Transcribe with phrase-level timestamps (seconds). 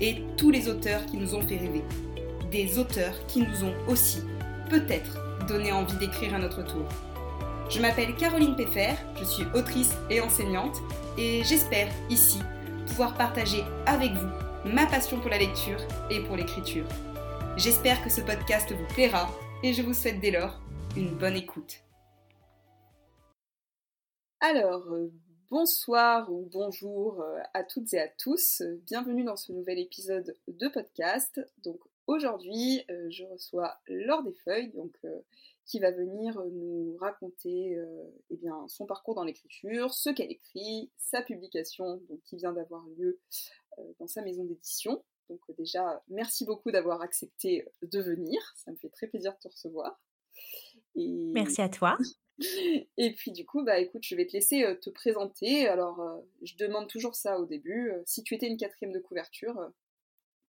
[0.00, 1.82] et tous les auteurs qui nous ont fait rêver.
[2.50, 4.22] Des auteurs qui nous ont aussi,
[4.70, 6.86] peut-être, donné envie d'écrire à notre tour.
[7.70, 10.80] Je m'appelle Caroline Peffer, je suis autrice et enseignante,
[11.18, 12.40] et j'espère ici
[12.86, 15.78] pouvoir partager avec vous ma passion pour la lecture
[16.10, 16.86] et pour l'écriture.
[17.56, 19.30] J'espère que ce podcast vous plaira
[19.62, 20.60] et je vous souhaite dès lors
[20.96, 21.80] une bonne écoute.
[24.40, 25.10] Alors, euh,
[25.50, 28.62] Bonsoir ou bonjour euh, à toutes et à tous.
[28.86, 31.40] Bienvenue dans ce nouvel épisode de podcast.
[31.62, 35.20] Donc aujourd'hui, euh, je reçois Laure Desfeuilles, donc euh,
[35.66, 37.78] qui va venir nous raconter
[38.30, 43.18] eh son parcours dans l'écriture, ce qu'elle écrit, sa publication qui vient d'avoir lieu
[43.98, 45.02] dans sa maison d'édition.
[45.30, 48.40] Donc déjà, merci beaucoup d'avoir accepté de venir.
[48.56, 49.98] Ça me fait très plaisir de te recevoir.
[50.94, 51.96] Merci à toi.
[52.96, 55.68] Et puis du coup, bah écoute, je vais te laisser euh, te présenter.
[55.68, 57.90] Alors, euh, je demande toujours ça au début.
[57.90, 59.70] Euh, si tu étais une quatrième de couverture,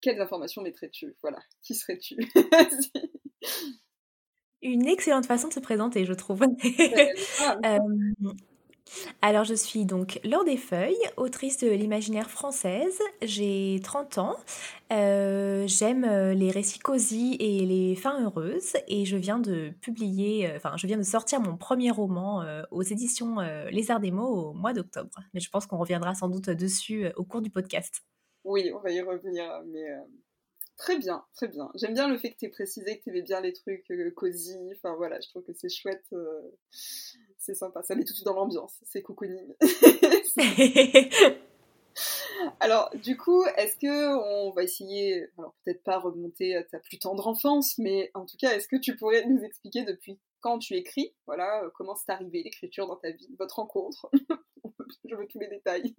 [0.02, 1.16] quelles informations mettrais-tu?
[1.22, 2.18] Voilà, qui serais-tu?
[4.64, 6.42] Une excellente façon de se présenter, je trouve.
[9.22, 13.00] Alors, je suis donc Laure Desfeuilles, autrice de l'imaginaire française.
[13.22, 14.36] J'ai 30 ans.
[14.92, 18.74] Euh, j'aime euh, les récits cosy et les fins heureuses.
[18.88, 22.84] Et je viens de publier, euh, enfin, je viens de sortir mon premier roman aux
[22.84, 23.38] éditions
[23.72, 25.12] Les Arts des mots au mois d'octobre.
[25.34, 28.04] Mais je pense qu'on reviendra sans doute dessus au cours du podcast.
[28.44, 29.46] Oui, on va y revenir.
[29.68, 29.86] Mais
[30.82, 31.70] Très bien, très bien.
[31.76, 34.58] J'aime bien le fait que tu aies précisé que tu aimais bien les trucs cosy.
[34.76, 36.12] Enfin voilà, je trouve que c'est chouette
[37.42, 39.54] c'est sympa, ça met tout de suite dans l'ambiance, c'est cocooning.
[42.60, 47.00] alors, du coup, est-ce que on va essayer, alors peut-être pas remonter à ta plus
[47.00, 50.76] tendre enfance, mais en tout cas, est-ce que tu pourrais nous expliquer depuis quand tu
[50.76, 54.10] écris, voilà, comment c'est arrivé l'écriture dans ta vie, votre rencontre?
[55.06, 55.96] Je veux tous les détails.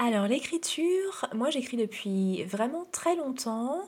[0.00, 3.80] Alors l'écriture, moi j'écris depuis vraiment très longtemps.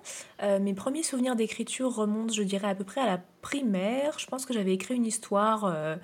[0.43, 4.19] Euh, mes premiers souvenirs d'écriture remontent, je dirais, à peu près à la primaire.
[4.19, 5.95] Je pense que j'avais écrit une histoire, euh,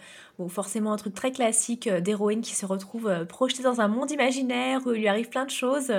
[0.48, 4.80] forcément un truc très classique euh, d'héroïne qui se retrouve projetée dans un monde imaginaire
[4.86, 5.92] où il lui arrive plein de choses.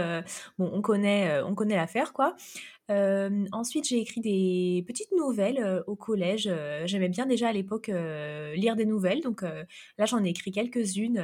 [0.57, 2.33] bon, on connaît, on connaît l'affaire, quoi
[2.89, 6.49] ensuite, j'ai écrit des petites nouvelles au collège.
[6.85, 11.23] J'aimais bien déjà à l'époque lire des nouvelles, donc là j'en ai écrit quelques-unes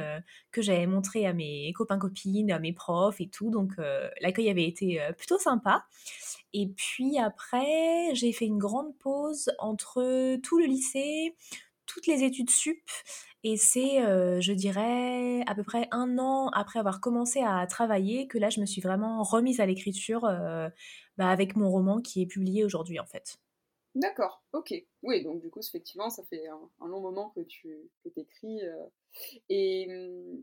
[0.50, 3.50] que j'avais montrées à mes copains copines, à mes profs et tout.
[3.50, 3.72] Donc
[4.20, 5.86] l'accueil avait été plutôt sympa.
[6.52, 11.34] Et puis après, j'ai fait une grande pause entre tout le lycée,
[11.86, 12.78] toutes les études sup
[13.46, 14.00] et c'est,
[14.40, 18.58] je dirais, à peu près un an après avoir commencé à travailler que là, je
[18.58, 20.26] me suis vraiment remise à l'écriture
[21.16, 23.38] bah, avec mon roman qui est publié aujourd'hui, en fait.
[23.94, 24.74] D'accord, ok.
[25.02, 28.60] Oui, donc du coup, effectivement, ça fait un, long moment que tu que écris.
[29.48, 30.42] et mmh,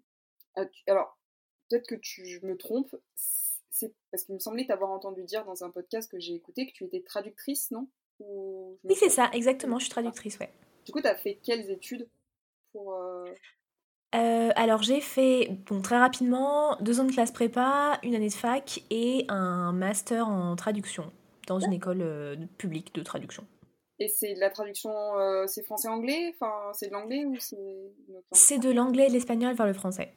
[0.87, 1.17] alors,
[1.69, 5.63] peut-être que tu, je me trompe, c'est parce qu'il me semblait t'avoir entendu dire dans
[5.63, 7.87] un podcast que j'ai écouté que tu étais traductrice, non?
[8.19, 10.51] Oui, c'est ça, exactement, je suis traductrice, ouais.
[10.85, 12.07] Du coup, tu as fait quelles études
[12.75, 13.33] euh,
[14.15, 18.33] euh, alors j'ai fait, bon, très rapidement, deux ans de classe prépa, une année de
[18.33, 21.11] fac et un master en traduction
[21.47, 23.45] dans une école euh, publique de traduction.
[23.99, 24.91] Et c'est de la traduction,
[25.45, 26.33] c'est français-anglais?
[26.33, 27.91] Enfin, c'est de l'anglais ou c'est...
[28.31, 30.13] C'est de l'anglais et de l'espagnol vers le français.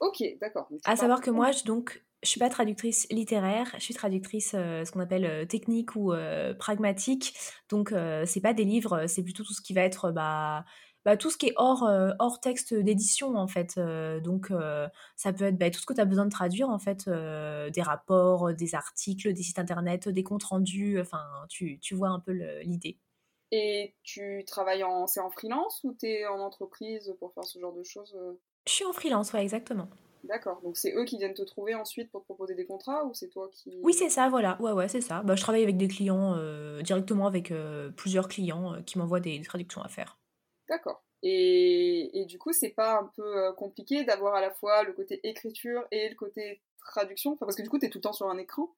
[0.00, 0.68] Ok, d'accord.
[0.84, 4.90] À savoir que moi, je, donc, je suis pas traductrice littéraire, je suis traductrice ce
[4.90, 6.12] qu'on appelle technique ou
[6.58, 7.34] pragmatique.
[7.68, 7.94] Donc
[8.24, 10.64] c'est pas des livres, c'est plutôt tout ce qui va être bah,
[11.04, 13.74] bah, tout ce qui est hors, euh, hors texte d'édition, en fait.
[13.78, 16.68] Euh, donc, euh, ça peut être bah, tout ce que tu as besoin de traduire,
[16.68, 21.94] en fait, des rapports, des articles, des sites internet, des comptes rendus, enfin, tu, tu
[21.94, 22.32] vois un peu
[22.62, 22.98] l'idée.
[23.50, 27.58] Et tu travailles en, c'est en freelance ou tu es en entreprise pour faire ce
[27.58, 28.14] genre de choses
[28.66, 29.88] Je suis en freelance, ouais, exactement.
[30.24, 33.14] D'accord, donc c'est eux qui viennent te trouver ensuite pour te proposer des contrats ou
[33.14, 33.78] c'est toi qui...
[33.82, 35.22] Oui, c'est ça, voilà, ouais, ouais, c'est ça.
[35.22, 36.36] Bah, je travaille avec des clients,
[36.82, 37.50] directement avec
[37.96, 40.18] plusieurs clients qui m'envoient des traductions à faire.
[40.68, 41.02] D'accord.
[41.22, 45.20] Et, du coup, c'est pas un peu euh, compliqué d'avoir à la fois le côté
[45.24, 47.36] écriture et le côté traduction?
[47.36, 48.68] Parce que du coup, tu es tout le temps sur un écran.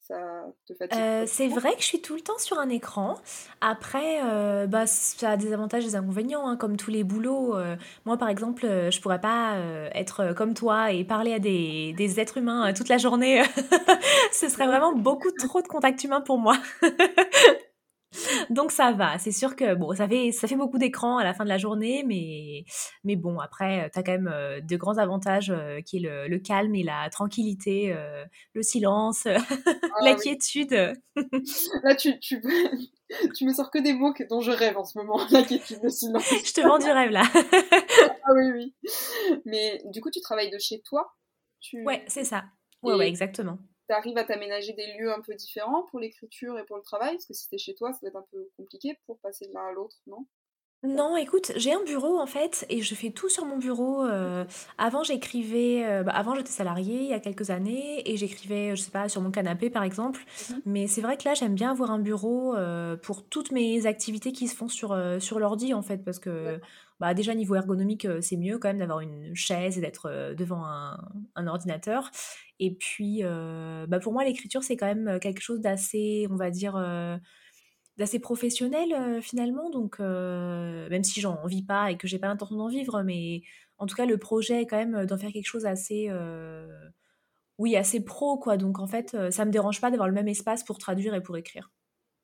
[0.00, 3.16] Ça te fatigue euh, C'est vrai que je suis tout le temps sur un écran.
[3.60, 7.56] Après, euh, bah, ça a des avantages et des inconvénients, hein, comme tous les boulots.
[7.56, 7.76] Euh.
[8.06, 9.58] moi, par exemple, je pourrais pas
[9.94, 13.42] être comme toi et parler à des, des êtres humains toute la journée.
[14.32, 16.56] Ce serait vraiment beaucoup trop de contact humain pour moi.
[18.50, 21.34] Donc ça va, c'est sûr que bon, ça fait, ça fait beaucoup d'écran à la
[21.34, 22.64] fin de la journée, mais,
[23.04, 26.38] mais bon, après, tu as quand même euh, de grands avantages euh, qui est le,
[26.38, 28.24] calme et la tranquillité, euh,
[28.54, 29.26] le silence,
[29.66, 30.94] ah la quiétude.
[31.82, 32.40] Là, tu, tu,
[33.36, 35.90] tu me sors que des mots dont je rêve en ce moment, la quiétude, le
[35.90, 36.28] silence.
[36.44, 37.24] je te vends du rêve là.
[37.34, 38.74] ah oui, oui.
[39.44, 41.14] Mais du coup, tu travailles de chez toi?
[41.60, 41.84] Tu...
[41.84, 42.44] Ouais, c'est ça.
[42.82, 43.58] Ouais, ouais, exactement
[43.88, 47.14] tu arrives à t'aménager des lieux un peu différents pour l'écriture et pour le travail
[47.14, 49.54] Parce que si t'es chez toi, ça va être un peu compliqué pour passer de
[49.54, 50.26] l'un à l'autre, non?
[50.84, 54.04] Non, écoute, j'ai un bureau en fait et je fais tout sur mon bureau.
[54.04, 54.44] Euh,
[54.78, 58.82] avant, j'écrivais, euh, bah, avant j'étais salariée il y a quelques années et j'écrivais, je
[58.82, 60.20] sais pas, sur mon canapé par exemple.
[60.50, 60.62] Mhm.
[60.66, 64.30] Mais c'est vrai que là, j'aime bien avoir un bureau euh, pour toutes mes activités
[64.30, 66.60] qui se font sur, sur l'ordi en fait parce que
[67.00, 70.98] bah, déjà niveau ergonomique, c'est mieux quand même d'avoir une chaise et d'être devant un,
[71.36, 72.10] un, ordinateur.
[72.58, 76.76] Et puis, bah, pour moi, l'écriture, c'est quand même quelque chose d'assez, on va dire
[77.98, 79.70] d'assez professionnel euh, finalement.
[79.70, 83.42] Donc, euh, même si j'en vis pas et que j'ai pas l'intention d'en vivre, mais
[83.76, 86.66] en tout cas, le projet est quand même d'en faire quelque chose assez, euh,
[87.58, 88.56] oui, assez pro, quoi.
[88.56, 91.36] Donc, en fait, ça me dérange pas d'avoir le même espace pour traduire et pour
[91.36, 91.70] écrire.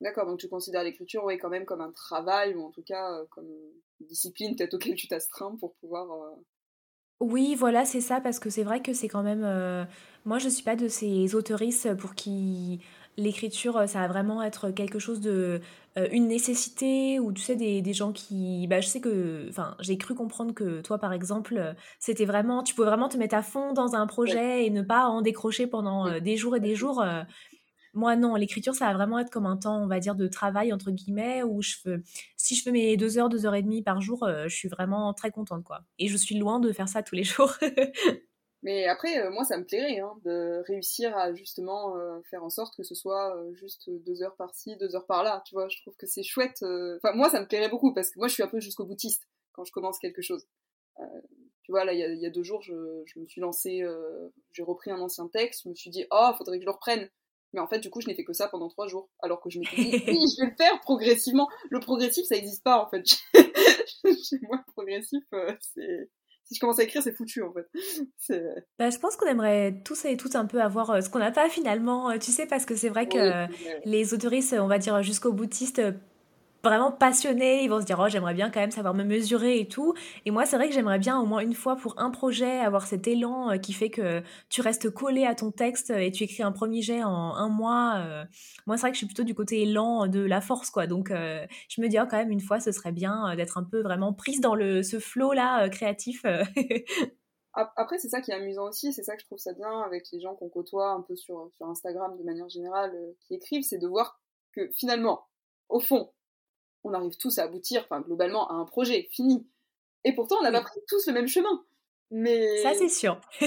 [0.00, 3.24] D'accord, donc tu considères l'écriture, oui, quand même comme un travail, ou en tout cas
[3.30, 3.46] comme
[4.00, 6.06] une discipline peut-être auquel tu t'astreins pour pouvoir...
[7.20, 9.86] Oui, voilà, c'est ça, parce que c'est vrai que c'est quand même...
[10.24, 12.80] Moi, je suis pas de ces autoristes pour qui
[13.16, 15.60] l'écriture, euh, ça va vraiment être quelque chose de
[15.96, 19.76] euh, une nécessité ou tu sais des, des gens qui bah je sais que enfin
[19.80, 23.36] j'ai cru comprendre que toi par exemple euh, c'était vraiment tu pouvais vraiment te mettre
[23.36, 26.74] à fond dans un projet et ne pas en décrocher pendant des jours et des
[26.74, 27.04] jours
[27.94, 30.72] moi non l'écriture ça va vraiment être comme un temps on va dire de travail
[30.72, 31.96] entre guillemets où je fais,
[32.36, 35.14] si je fais mes deux heures deux heures et demie par jour je suis vraiment
[35.14, 37.52] très contente quoi et je suis loin de faire ça tous les jours
[38.64, 42.48] Mais après, euh, moi, ça me plairait hein, de réussir à justement euh, faire en
[42.48, 45.42] sorte que ce soit euh, juste deux heures par-ci, deux heures par-là.
[45.46, 46.64] Tu vois, je trouve que c'est chouette.
[46.96, 49.28] Enfin, moi, ça me plairait beaucoup parce que moi, je suis un peu jusqu'au boutiste
[49.52, 50.46] quand je commence quelque chose.
[51.62, 52.72] tu vois, là, il y, a deux jours, je,
[53.20, 53.84] me suis lancée,
[54.52, 57.08] j'ai repris un ancien texte, je me suis dit, oh, faudrait que je le reprenne.
[57.54, 59.08] Mais en fait, du coup, je n'ai fait que ça pendant trois jours.
[59.22, 61.48] Alors que je m'étais dit, oui, je vais le faire progressivement.
[61.70, 63.04] Le progressif, ça n'existe pas, en fait.
[64.04, 65.24] Chez moi, progressif,
[65.60, 66.10] c'est
[66.46, 67.66] si je commence à écrire, c'est foutu en fait.
[68.78, 71.32] Bah, je pense qu'on aimerait tous et toutes un peu avoir euh, ce qu'on n'a
[71.32, 73.46] pas finalement, euh, tu sais, parce que c'est vrai que
[73.88, 75.80] les autoristes, on va dire jusqu'au boutiste,
[76.64, 79.68] vraiment passionnés, ils vont se dire oh j'aimerais bien quand même savoir me mesurer et
[79.68, 79.94] tout.
[80.24, 82.86] Et moi c'est vrai que j'aimerais bien au moins une fois pour un projet avoir
[82.86, 86.42] cet élan euh, qui fait que tu restes collé à ton texte et tu écris
[86.42, 87.96] un premier jet en un mois.
[87.98, 88.24] Euh.
[88.66, 90.86] Moi c'est vrai que je suis plutôt du côté élan de la force quoi.
[90.86, 93.64] Donc euh, je me dis oh, quand même une fois ce serait bien d'être un
[93.64, 96.24] peu vraiment prise dans le ce flow là créatif.
[97.56, 100.10] Après, c'est ça qui est amusant aussi, c'est ça que je trouve ça bien avec
[100.12, 103.78] les gens qu'on côtoie un peu sur, sur Instagram de manière générale, qui écrivent, c'est
[103.78, 104.20] de voir
[104.56, 105.28] que finalement,
[105.68, 106.10] au fond,
[106.84, 109.46] on arrive tous à aboutir, enfin globalement, à un projet fini.
[110.04, 111.64] Et pourtant, on n'a pas pris tous le même chemin.
[112.10, 112.62] Mais...
[112.62, 113.20] Ça, c'est sûr.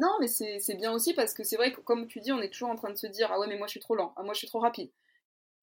[0.00, 2.50] non, mais c'est bien aussi parce que c'est vrai que, comme tu dis, on est
[2.50, 4.22] toujours en train de se dire Ah ouais, mais moi je suis trop lent, ah
[4.22, 4.90] moi je suis trop rapide.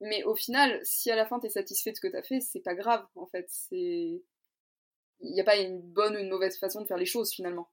[0.01, 2.24] Mais au final, si à la fin tu es satisfait de ce que tu as
[2.24, 3.45] fait, c'est pas grave en fait.
[3.50, 4.24] C'est.
[5.21, 7.69] Il n'y a pas une bonne ou une mauvaise façon de faire les choses finalement.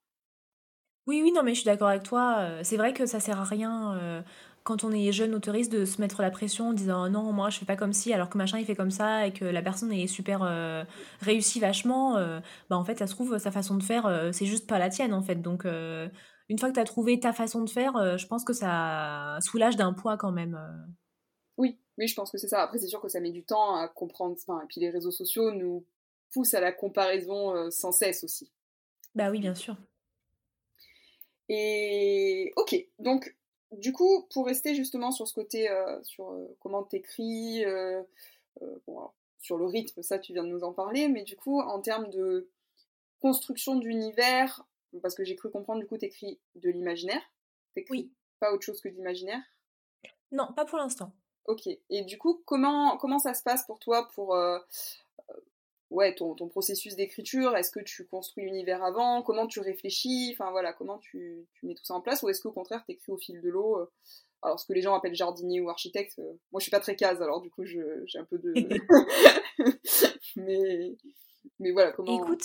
[1.06, 2.38] Oui, oui, non, mais je suis d'accord avec toi.
[2.40, 4.22] Euh, c'est vrai que ça sert à rien euh,
[4.66, 7.58] quand on est jeune autoriste de se mettre la pression en disant non moi je
[7.58, 9.92] fais pas comme si alors que machin il fait comme ça et que la personne
[9.92, 10.82] est super euh,
[11.20, 14.44] réussie vachement euh, bah en fait ça se trouve sa façon de faire euh, c'est
[14.44, 17.62] juste pas la tienne en fait donc une fois que tu as trouvé ta façon
[17.62, 20.58] de faire je pense que ça soulage d'un poids quand même
[21.56, 22.62] oui oui je pense que c'est ça.
[22.62, 25.12] Après c'est sûr que ça met du temps à comprendre enfin, et puis les réseaux
[25.12, 25.86] sociaux nous
[26.34, 28.50] poussent à la comparaison sans cesse aussi.
[29.14, 29.76] Bah oui bien sûr.
[31.48, 33.32] Et ok donc
[33.76, 38.02] du coup, pour rester justement sur ce côté, euh, sur euh, comment t'écris, euh,
[39.38, 42.10] sur le rythme, ça tu viens de nous en parler, mais du coup, en termes
[42.10, 42.48] de
[43.20, 44.64] construction d'univers,
[45.02, 47.22] parce que j'ai cru comprendre, du coup, t'écris de l'imaginaire,
[47.90, 48.10] oui.
[48.40, 49.42] pas autre chose que de l'imaginaire?
[50.32, 51.12] Non, pas pour l'instant.
[51.44, 54.36] Ok, et du coup, comment, comment ça se passe pour toi pour
[55.90, 59.22] ouais, ton, ton processus d'écriture Est-ce que tu construis l'univers avant?
[59.22, 60.30] Comment tu réfléchis?
[60.32, 62.22] Enfin voilà, comment tu, tu, mets tout ça en place?
[62.22, 63.90] Ou est-ce qu'au contraire, tu écris au fil de l'eau euh,
[64.42, 66.96] Alors, ce que les gens appellent jardinier ou architecte, euh, moi je suis pas très
[66.96, 68.52] case, alors du coup j'ai un peu de.
[70.36, 70.96] mais,
[71.58, 72.22] mais voilà, comment.
[72.22, 72.44] Écoute,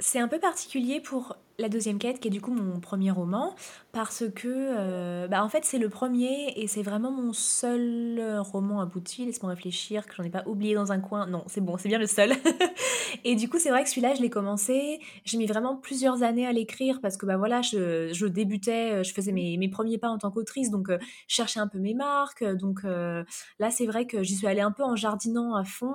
[0.00, 3.54] c'est un peu particulier pour la deuxième quête, qui est du coup mon premier roman,
[3.92, 8.42] parce que, euh, bah, en fait, c'est le premier et c'est vraiment mon seul euh,
[8.42, 9.24] roman abouti.
[9.24, 11.26] Laisse-moi réfléchir, que j'en ai pas oublié dans un coin.
[11.28, 12.32] Non, c'est bon, c'est bien le seul.
[13.24, 14.98] et du coup, c'est vrai que celui-là, je l'ai commencé.
[15.24, 19.02] J'ai mis vraiment plusieurs années à l'écrire parce que, bah voilà, je, je débutais, euh,
[19.04, 20.98] je faisais mes, mes, premiers pas en tant qu'autrice, donc je
[21.28, 22.44] cherchais un peu mes marques.
[22.44, 25.94] Donc là, c'est vrai que j'y suis allée un peu en jardinant à fond.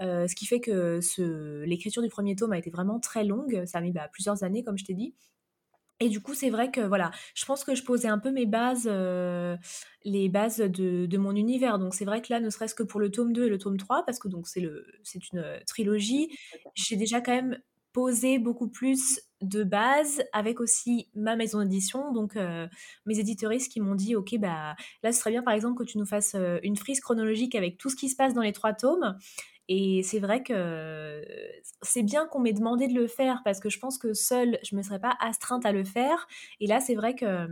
[0.00, 1.00] Euh, ce qui fait que
[1.64, 3.64] l'écriture du premier tome a été vraiment très longue.
[3.66, 5.14] Ça a mis bah, plusieurs années, comme je t'ai dit.
[6.00, 8.46] Et du coup, c'est vrai que voilà, je pense que je posais un peu mes
[8.46, 9.56] bases, euh,
[10.04, 11.78] les bases de, mon univers.
[11.78, 13.76] Donc c'est vrai que là, ne serait-ce que pour le tome 2 et le tome
[13.76, 16.28] 3, parce que donc c'est le c'est une trilogie,
[16.74, 17.58] j'ai déjà quand même
[17.92, 22.68] posé beaucoup plus de bases avec aussi ma maison d'édition, donc euh,
[23.06, 25.98] mes éditoristes qui m'ont dit ok bah là ce serait bien par exemple que tu
[25.98, 29.16] nous fasses une frise chronologique avec tout ce qui se passe dans les trois tomes
[29.68, 31.22] et c'est vrai que
[31.82, 34.74] c'est bien qu'on m'ait demandé de le faire parce que je pense que seule, je
[34.74, 36.26] ne me serais pas astreinte à le faire.
[36.60, 37.46] Et là, c'est vrai que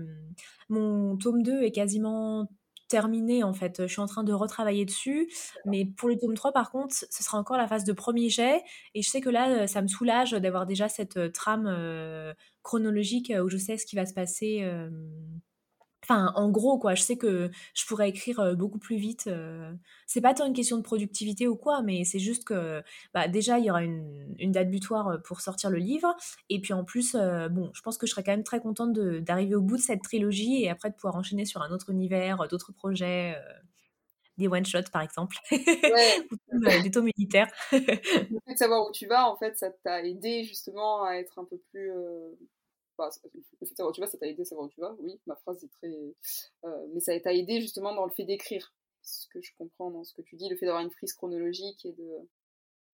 [0.69, 2.49] mon tome 2 est quasiment
[2.89, 3.83] terminé en fait.
[3.83, 5.31] Je suis en train de retravailler dessus.
[5.67, 8.63] Mais pour le tome 3, par contre, ce sera encore la phase de premier jet.
[8.95, 13.59] Et je sais que là, ça me soulage d'avoir déjà cette trame chronologique où je
[13.59, 14.65] sais ce qui va se passer
[16.09, 19.29] Enfin, en gros, quoi, je sais que je pourrais écrire beaucoup plus vite.
[20.07, 22.83] C'est pas tant une question de productivité ou quoi, mais c'est juste que
[23.13, 26.15] bah, déjà, il y aura une, date butoir pour sortir le livre.
[26.49, 27.17] Et puis en plus,
[27.51, 30.03] bon, je pense que je serais quand même très contente d'arriver au bout de cette
[30.03, 33.37] trilogie et après de pouvoir enchaîner sur un autre univers, d'autres projets,
[34.39, 36.83] des one-shots par exemple, ouais.
[36.83, 37.51] des tomes militaires.
[37.73, 41.39] le fait de savoir où tu vas, en fait, ça t'a aidé justement à être
[41.39, 41.91] un peu plus
[42.99, 44.95] le fait de savoir où tu vas, ça t'a aidé à savoir où tu vas.
[45.01, 46.15] Oui, ma phrase est très.
[46.65, 48.73] Euh, mais ça t'a aidé justement dans le fait d'écrire.
[49.03, 51.85] Ce que je comprends dans ce que tu dis, le fait d'avoir une frise chronologique
[51.87, 52.29] et de.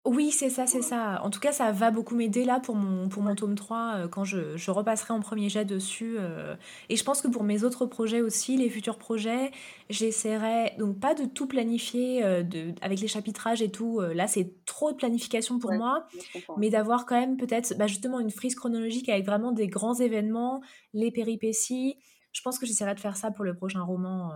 [0.08, 1.22] Oui, c'est ça, c'est ça.
[1.22, 4.08] En tout cas, ça va beaucoup m'aider là pour mon, pour mon tome 3 euh,
[4.08, 6.16] quand je, je, repasserai en premier jet dessus.
[6.18, 6.56] Euh.
[6.88, 9.52] et je pense que pour mes autres projets aussi, les futurs projets,
[9.90, 14.00] j'essaierai donc pas de tout planifier euh, de, avec les chapitrages et tout.
[14.00, 16.08] là, c'est trop de planification pour moi,
[16.56, 20.62] mais d'avoir quand même peut-être bah, justement une frise chronologique avec vraiment des grands événements,
[20.94, 21.98] les péripéties.
[22.32, 24.32] Je pense que j'essaierai de faire ça pour le prochain roman,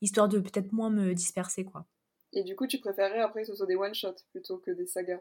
[0.00, 1.84] histoire de peut-être moins me disperser, quoi.
[2.32, 5.20] Et du coup, tu préférerais après que ce soit des one-shots plutôt que des sagas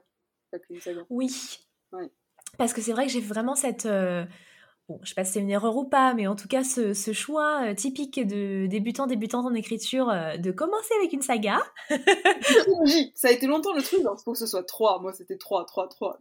[0.52, 1.02] Pas saga.
[1.10, 1.32] Oui.
[2.58, 3.86] Parce que c'est vrai que j'ai vraiment cette.
[3.86, 4.26] Euh,
[4.88, 6.94] bon, je sais pas si c'est une erreur ou pas, mais en tout cas, ce,
[6.94, 11.60] ce choix euh, typique de débutant, débutante en écriture, euh, de commencer avec une saga.
[13.16, 15.00] ça a été longtemps le truc, il faut que ce soit 3.
[15.02, 16.20] Moi, c'était 3, 3, 3.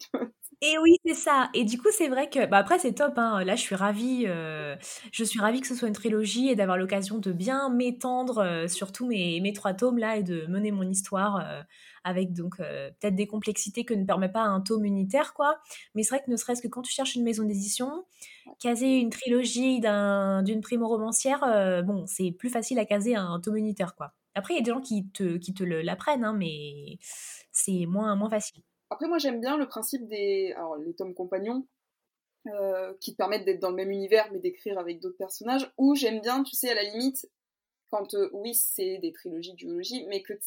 [0.61, 1.51] Et oui, c'est ça.
[1.55, 3.13] Et du coup, c'est vrai que, bah après, c'est top.
[3.17, 3.45] Hein.
[3.45, 4.25] Là, je suis ravie.
[4.27, 4.75] Euh,
[5.13, 8.67] je suis ravie que ce soit une trilogie et d'avoir l'occasion de bien m'étendre euh,
[8.67, 11.63] sur tous mes, trois tomes là et de mener mon histoire euh,
[12.03, 15.59] avec donc peut-être des complexités que ne permet pas un tome unitaire, quoi.
[15.95, 18.05] Mais c'est vrai que ne serait-ce que quand tu cherches une maison d'édition,
[18.61, 21.41] caser une trilogie d'une primo-romancière,
[21.85, 24.15] bon, c'est plus facile à caser un tome unitaire, quoi.
[24.35, 26.99] Après, il y a des gens qui te, qui te l'apprennent, hein, mais
[27.53, 28.63] c'est moins, moins facile.
[28.91, 30.53] Après, moi, j'aime bien le principe des.
[30.57, 31.67] Alors, les tomes compagnons,
[32.47, 35.71] euh, qui te permettent d'être dans le même univers, mais d'écrire avec d'autres personnages.
[35.77, 37.29] Ou j'aime bien, tu sais, à la limite,
[37.91, 40.39] quand, euh, oui, c'est des trilogies, duologies, mais qu'il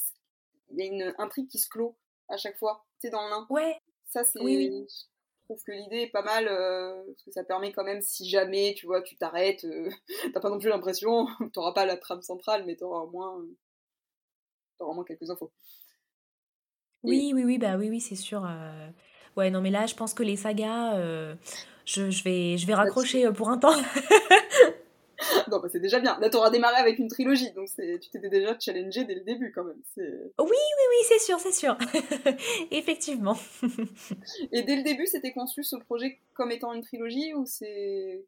[0.72, 1.96] y a une intrigue qui se clôt
[2.30, 2.86] à chaque fois.
[3.00, 3.46] Tu sais, dans l'un.
[3.50, 3.78] Ouais.
[4.08, 4.42] Ça, c'est.
[4.42, 8.02] Oui, Je trouve que l'idée est pas mal, euh, parce que ça permet quand même,
[8.02, 9.68] si jamais, tu vois, tu t'arrêtes,
[10.34, 13.46] t'as pas non plus l'impression, t'auras pas la trame centrale, mais t'auras au moins.
[14.78, 15.52] t'auras au moins quelques infos.
[17.04, 18.46] Oui, oui, oui, bah oui, oui, c'est sûr.
[18.46, 18.88] Euh.
[19.38, 21.36] Ouais, non, mais là, je pense que les sagas, euh,
[21.86, 23.76] je, je vais, je vais raccrocher euh, pour un temps.
[25.50, 26.20] non, bah, c'est déjà bien.
[26.20, 29.64] Là, t'auras démarré avec une trilogie, donc tu t'étais déjà challengé dès le début quand
[29.64, 29.82] même.
[29.98, 30.06] Oui,
[30.40, 31.78] oui, oui, c'est sûr, c'est sûr.
[32.72, 33.38] Effectivement.
[34.52, 38.26] Et dès le début, c'était conçu ce projet comme étant une trilogie ou c'est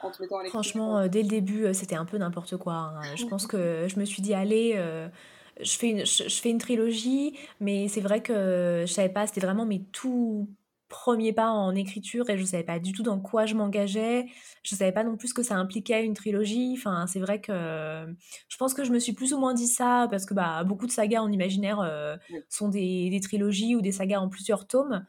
[0.00, 2.72] en te mettant à Franchement, dès le début, c'était un peu n'importe quoi.
[2.74, 3.02] Hein.
[3.16, 4.76] Je pense que je me suis dit, allez,
[5.60, 9.40] je fais une, je, fais une trilogie, mais c'est vrai que je savais pas, c'était
[9.40, 10.48] vraiment mes tout
[10.88, 14.26] premiers pas en écriture et je savais pas du tout dans quoi je m'engageais.
[14.62, 16.74] Je savais pas non plus que ça impliquait une trilogie.
[16.76, 17.52] Enfin, c'est vrai que
[18.48, 20.86] je pense que je me suis plus ou moins dit ça parce que bah, beaucoup
[20.86, 22.16] de sagas en imaginaire euh,
[22.48, 25.06] sont des, des, trilogies ou des sagas en plusieurs tomes.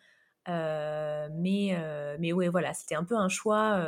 [0.47, 3.81] Euh, mais, euh, mais ouais, voilà, c'était un peu un choix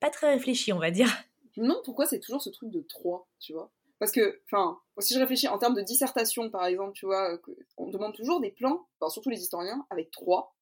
[0.00, 1.08] pas très réfléchi, on va dire.
[1.56, 3.70] Non, pourquoi c'est toujours ce truc de trois, tu vois?
[3.98, 7.38] Parce que, enfin, si je réfléchis en termes de dissertation, par exemple, tu vois,
[7.76, 10.54] on demande toujours des plans, enfin, surtout les historiens, avec trois.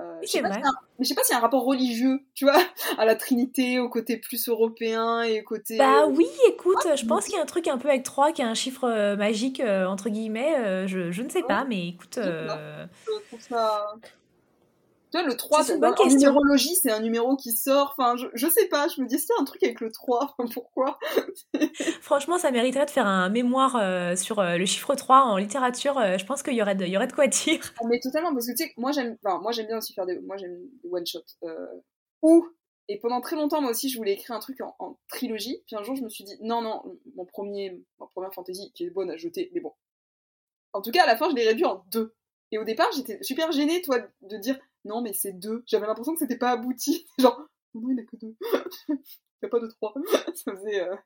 [0.00, 2.44] Euh, je sais pas mais je sais pas s'il y a un rapport religieux, tu
[2.44, 2.56] vois,
[2.98, 5.78] à la Trinité, au côté plus européen et au côté.
[5.78, 8.42] Bah oui, écoute, je pense qu'il y a un truc un peu avec trois, qui
[8.42, 10.88] a un chiffre euh, magique euh, entre guillemets.
[10.88, 12.18] je, je, ne sais pas, mais écoute.
[12.18, 13.94] Je trouve ça.
[15.22, 17.94] Le 3, c'est en numérologie, c'est un numéro qui sort.
[17.96, 20.98] Enfin, je, je sais pas, je me dis, c'est un truc avec le 3, pourquoi?
[22.00, 25.98] Franchement, ça mériterait de faire un mémoire euh, sur euh, le chiffre 3 en littérature.
[25.98, 27.60] Euh, je pense qu'il y aurait de, y aurait de quoi dire.
[27.80, 30.18] Ah, mais totalement, parce que tu sais, moi j'aime, enfin, moi bien aussi faire des,
[30.20, 31.24] moi j'aime des one shot.
[32.22, 32.48] ou
[32.88, 35.62] et pendant très longtemps, moi aussi, je voulais écrire un truc en, trilogie.
[35.66, 36.82] Puis un jour, je me suis dit, non, non,
[37.14, 39.72] mon premier, ma première fantasy, qui est bonne à jeter, mais bon.
[40.72, 42.14] En tout cas, à la fin, je l'ai réduit en deux.
[42.50, 45.62] Et au départ, j'étais super gênée, toi, de dire, non, mais c'est deux.
[45.66, 47.06] J'avais l'impression que c'était pas abouti.
[47.18, 47.40] Genre,
[47.74, 48.36] non, il n'y a que deux.
[48.88, 48.94] il
[49.42, 49.94] n'y a pas de trois.
[50.34, 50.88] Ça faisait.
[50.88, 50.96] Euh,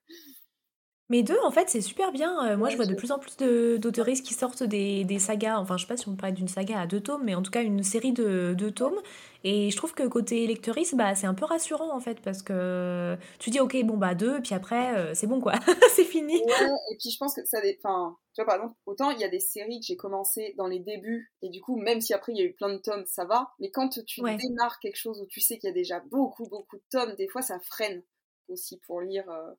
[1.11, 2.47] mais deux, en fait, c'est super bien.
[2.47, 3.37] Euh, moi, je vois de plus en plus
[3.79, 5.59] d'auteuristes qui sortent des, des sagas.
[5.59, 7.51] Enfin, je sais pas si on parle d'une saga à deux tomes, mais en tout
[7.51, 9.01] cas, une série de deux tomes.
[9.43, 13.17] Et je trouve que côté lectrice, bah, c'est un peu rassurant, en fait, parce que
[13.39, 15.55] tu dis, ok, bon, bah, deux, puis après, euh, c'est bon, quoi.
[15.95, 16.35] c'est fini.
[16.35, 17.59] Ouais, et puis je pense que ça.
[17.79, 20.67] Enfin, tu vois, par exemple, autant il y a des séries que j'ai commencé dans
[20.67, 23.05] les débuts, et du coup, même si après il y a eu plein de tomes,
[23.07, 23.49] ça va.
[23.61, 26.77] Mais quand tu démarres quelque chose où tu sais qu'il y a déjà beaucoup, beaucoup
[26.77, 28.03] de tomes, des fois, ça freine
[28.49, 29.29] aussi pour lire.
[29.31, 29.55] Euh,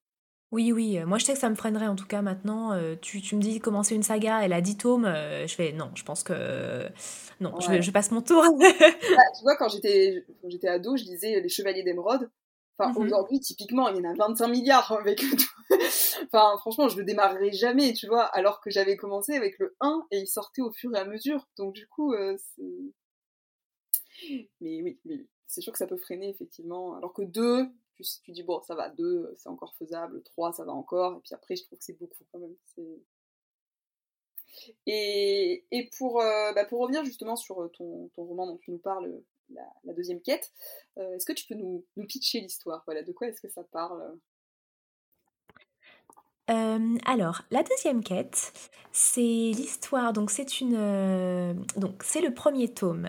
[0.51, 2.73] oui, oui, euh, moi je sais que ça me freinerait en tout cas maintenant.
[2.73, 5.73] Euh, tu, tu me dis commencer une saga, elle a 10 tomes, euh, je fais
[5.73, 6.87] non, je pense que
[7.39, 8.43] non, je, je, passe mon tour.
[8.57, 8.65] Bah,
[9.37, 12.31] tu vois, quand j'étais j'étais ado, je lisais Les Chevaliers d'Émeraude.
[12.77, 15.21] Enfin, mmh aujourd'hui, typiquement, il y en a 25 milliards avec
[16.33, 20.07] enfin, franchement, je le démarrerai jamais, tu vois, alors que j'avais commencé avec le 1
[20.11, 21.47] et il sortait au fur et à mesure.
[21.57, 22.15] Donc, du coup,
[24.61, 26.95] mais oui, mais c'est sûr que ça peut freiner, effectivement.
[26.95, 27.67] Alors que 2,
[28.03, 31.33] tu, dis, bon, ça va, 2, c'est encore faisable, 3, ça va encore, et puis
[31.33, 32.55] après, je trouve que c'est beaucoup quand même.
[34.87, 38.71] Et, et pour, euh, bah, pour revenir justement sur euh, ton, ton, roman dont tu
[38.71, 40.51] nous parles, la, deuxième quête,
[40.97, 42.83] euh, est-ce que tu peux nous, nous pitcher l'histoire?
[42.85, 44.17] Voilà, De quoi est-ce que ça parle?
[47.05, 50.13] Alors, la deuxième quête, c'est l'histoire.
[50.13, 51.63] Donc, c'est une.
[51.75, 53.07] donc, c'est le premier tome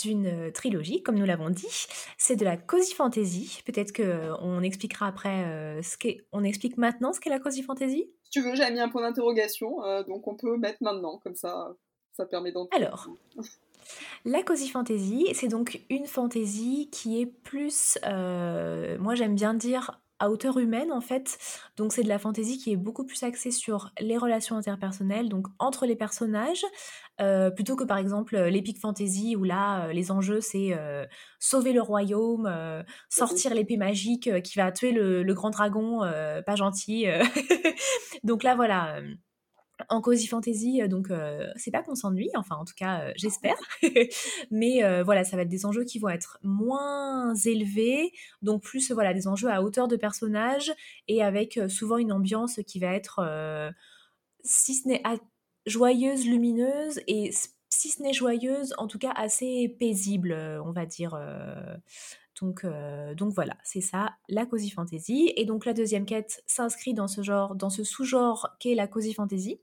[0.00, 1.86] d'une euh, trilogie, comme nous l'avons dit.
[2.16, 3.62] C'est de la cozy fantasy.
[3.66, 6.26] Peut-être qu'on euh, expliquera après euh, ce qu'est.
[6.32, 8.10] On explique maintenant ce qu'est la cozy fantasy?
[8.24, 9.76] Si tu veux, j'ai mis un point d'interrogation,
[10.08, 11.74] donc on peut mettre maintenant, comme ça,
[12.12, 12.76] ça permet d'entrer.
[12.76, 13.08] Alors.
[14.24, 20.30] La cozy fantasy, c'est donc une fantasy qui est plus, moi j'aime bien dire à
[20.30, 21.36] hauteur humaine en fait.
[21.76, 25.48] Donc c'est de la fantaisie qui est beaucoup plus axée sur les relations interpersonnelles, donc
[25.58, 26.64] entre les personnages,
[27.20, 31.04] euh, plutôt que par exemple l'épique fantasy où là euh, les enjeux c'est euh,
[31.40, 32.48] sauver le royaume,
[33.08, 36.00] sortir l'épée magique qui va tuer le, le grand dragon
[36.46, 37.06] pas gentil.
[38.22, 39.00] donc là voilà
[39.88, 43.12] en cozy fantasy, euh, donc euh, c'est pas qu'on s'ennuie, enfin en tout cas euh,
[43.16, 43.56] j'espère,
[44.50, 49.14] mais voilà ça va être des enjeux qui vont être moins élevés, donc plus voilà
[49.14, 50.72] des enjeux à hauteur de personnage
[51.08, 53.20] et avec souvent une ambiance qui va être
[54.44, 55.02] si ce n'est
[55.66, 57.30] joyeuse, lumineuse et
[57.70, 61.18] si ce n'est joyeuse, en tout cas assez paisible, on va dire.
[62.40, 62.66] Donc,
[63.16, 65.32] donc voilà, c'est ça, la cozy fantasy.
[65.36, 69.14] Et donc la deuxième quête s'inscrit dans ce genre, dans ce sous-genre qu'est la cozy
[69.14, 69.60] fantasy.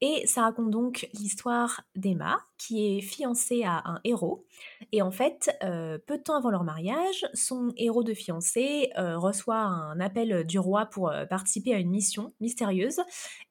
[0.00, 4.44] Et ça raconte donc l'histoire d'Emma, qui est fiancée à un héros.
[4.92, 9.18] Et en fait, euh, peu de temps avant leur mariage, son héros de fiancée euh,
[9.18, 13.00] reçoit un appel du roi pour euh, participer à une mission mystérieuse.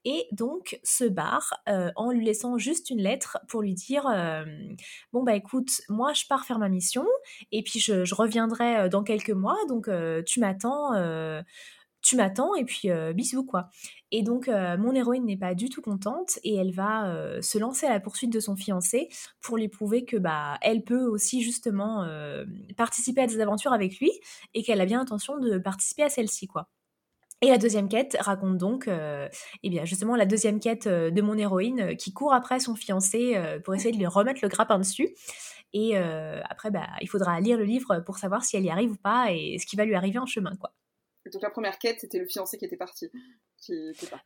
[0.05, 1.53] Et donc se barre
[1.95, 4.03] en lui laissant juste une lettre pour lui dire
[5.13, 7.05] Bon, bah écoute, moi je pars faire ma mission,
[7.51, 9.89] et puis je, reviendrai dans quelques mois, donc
[10.25, 10.91] tu m'attends
[12.01, 13.69] tu m'attends et puis bisous quoi.
[14.15, 17.57] Et donc euh, mon héroïne n'est pas du tout contente et elle va euh, se
[17.57, 19.09] lancer à la poursuite de son fiancé
[19.41, 22.07] pour lui prouver que bah elle peut aussi justement
[22.77, 24.11] participer à des aventures avec lui
[24.53, 26.69] et qu'elle a bien l'intention de participer à celle-ci quoi.
[27.41, 31.97] Et la deuxième quête raconte donc, eh bien justement la deuxième quête de mon héroïne
[31.97, 35.09] qui court après son fiancé pour essayer de lui remettre le grappin dessus.
[35.73, 38.97] Et après, bah, il faudra lire le livre pour savoir si elle y arrive ou
[38.97, 40.71] pas et ce qui va lui arriver en chemin, quoi
[41.31, 43.09] donc la première quête, c'était le fiancé qui était parti.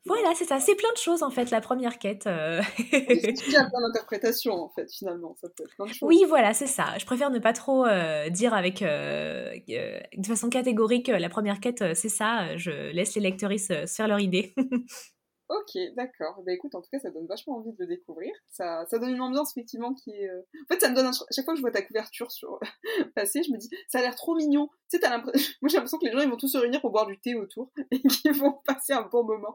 [0.05, 0.59] Voilà, c'est ça.
[0.59, 2.25] C'est plein de choses en fait, la première quête.
[2.27, 2.61] Euh...
[2.91, 5.35] c'est plein d'interprétations en fait, finalement.
[5.39, 6.07] Ça peut être plein de choses.
[6.07, 6.97] Oui, voilà, c'est ça.
[6.97, 11.59] Je préfère ne pas trop euh, dire avec euh, euh, de façon catégorique la première
[11.59, 12.57] quête, c'est ça.
[12.57, 14.53] Je laisse les lectrices se faire leur idée.
[15.49, 16.43] Ok, d'accord.
[16.45, 18.33] Bah écoute, en tout cas, ça donne vachement envie de le découvrir.
[18.49, 20.29] Ça, ça donne une ambiance effectivement qui est.
[20.29, 21.05] Euh, en fait, ça me donne.
[21.05, 21.11] Un...
[21.31, 22.59] Chaque fois que je vois ta couverture sur
[23.15, 24.69] passer, je me dis, ça a l'air trop mignon.
[24.89, 25.53] Tu sais, l'impression.
[25.61, 27.35] Moi, j'ai l'impression que les gens ils vont tous se réunir pour boire du thé
[27.35, 29.53] autour et qu'ils vont passer un bon moment.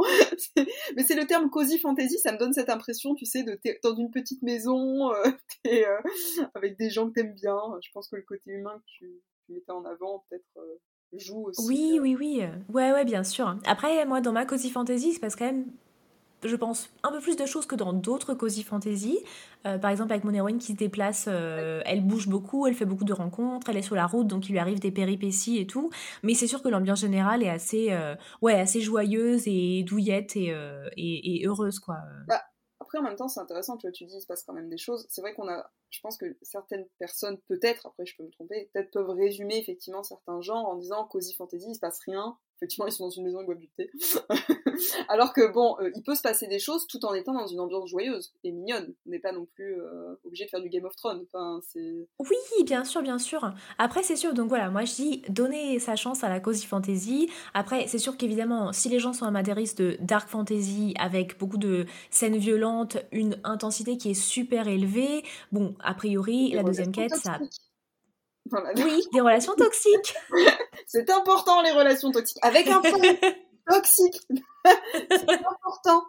[0.97, 3.79] Mais c'est le terme cozy fantasy, ça me donne cette impression, tu sais, de t'es
[3.83, 5.31] dans une petite maison, euh,
[5.67, 6.01] euh,
[6.55, 7.59] avec des gens que t'aimes bien.
[7.83, 10.59] Je pense que le côté humain que tu, mettais en avant, peut-être.
[11.19, 11.67] Joue aussi.
[11.67, 12.43] Oui, oui, oui.
[12.73, 13.57] Ouais, ouais, bien sûr.
[13.67, 15.65] Après, moi, dans ma cozy fantasy, c'est parce quand même
[16.49, 19.19] je pense, un peu plus de choses que dans d'autres cozy fantasy.
[19.67, 22.85] Euh, par exemple, avec mon héroïne qui se déplace, euh, elle bouge beaucoup, elle fait
[22.85, 25.67] beaucoup de rencontres, elle est sur la route, donc il lui arrive des péripéties et
[25.67, 25.91] tout.
[26.23, 30.53] Mais c'est sûr que l'ambiance générale est assez, euh, ouais, assez joyeuse et douillette et,
[30.97, 31.97] et, heureuse, quoi.
[32.27, 32.41] Bah,
[32.93, 34.69] après, en même temps, c'est intéressant, tu vois, tu dis, il se passe quand même
[34.69, 35.07] des choses.
[35.09, 38.69] C'est vrai qu'on a, je pense que certaines personnes, peut-être, après je peux me tromper,
[38.73, 42.87] peut-être peuvent résumer effectivement certains genres en disant cozy fantasy, il se passe rien, effectivement,
[42.87, 43.91] ils sont dans une maison, ils boivent du thé.
[45.09, 47.59] Alors que bon, euh, il peut se passer des choses tout en étant dans une
[47.59, 48.95] ambiance joyeuse et mignonne.
[49.05, 51.25] On n'est pas non plus euh, obligé de faire du Game of Thrones.
[51.27, 52.09] Enfin, c'est...
[52.21, 53.53] Oui, bien sûr, bien sûr.
[53.79, 57.29] Après, c'est sûr, donc voilà, moi je dis donner sa chance à la cozy fantasy.
[57.53, 61.87] Après, c'est sûr qu'évidemment, si les gens sont amateuristes de dark fantasy avec beaucoup de
[62.11, 67.41] scènes violentes, une intensité qui est super élevée, bon, a priori, la deuxième quête, ça
[68.51, 70.15] oui, des relations toxiques.
[70.87, 72.39] c'est important les relations toxiques.
[72.43, 72.91] Avec un peu
[73.71, 74.21] toxique.
[74.65, 76.05] c'est important.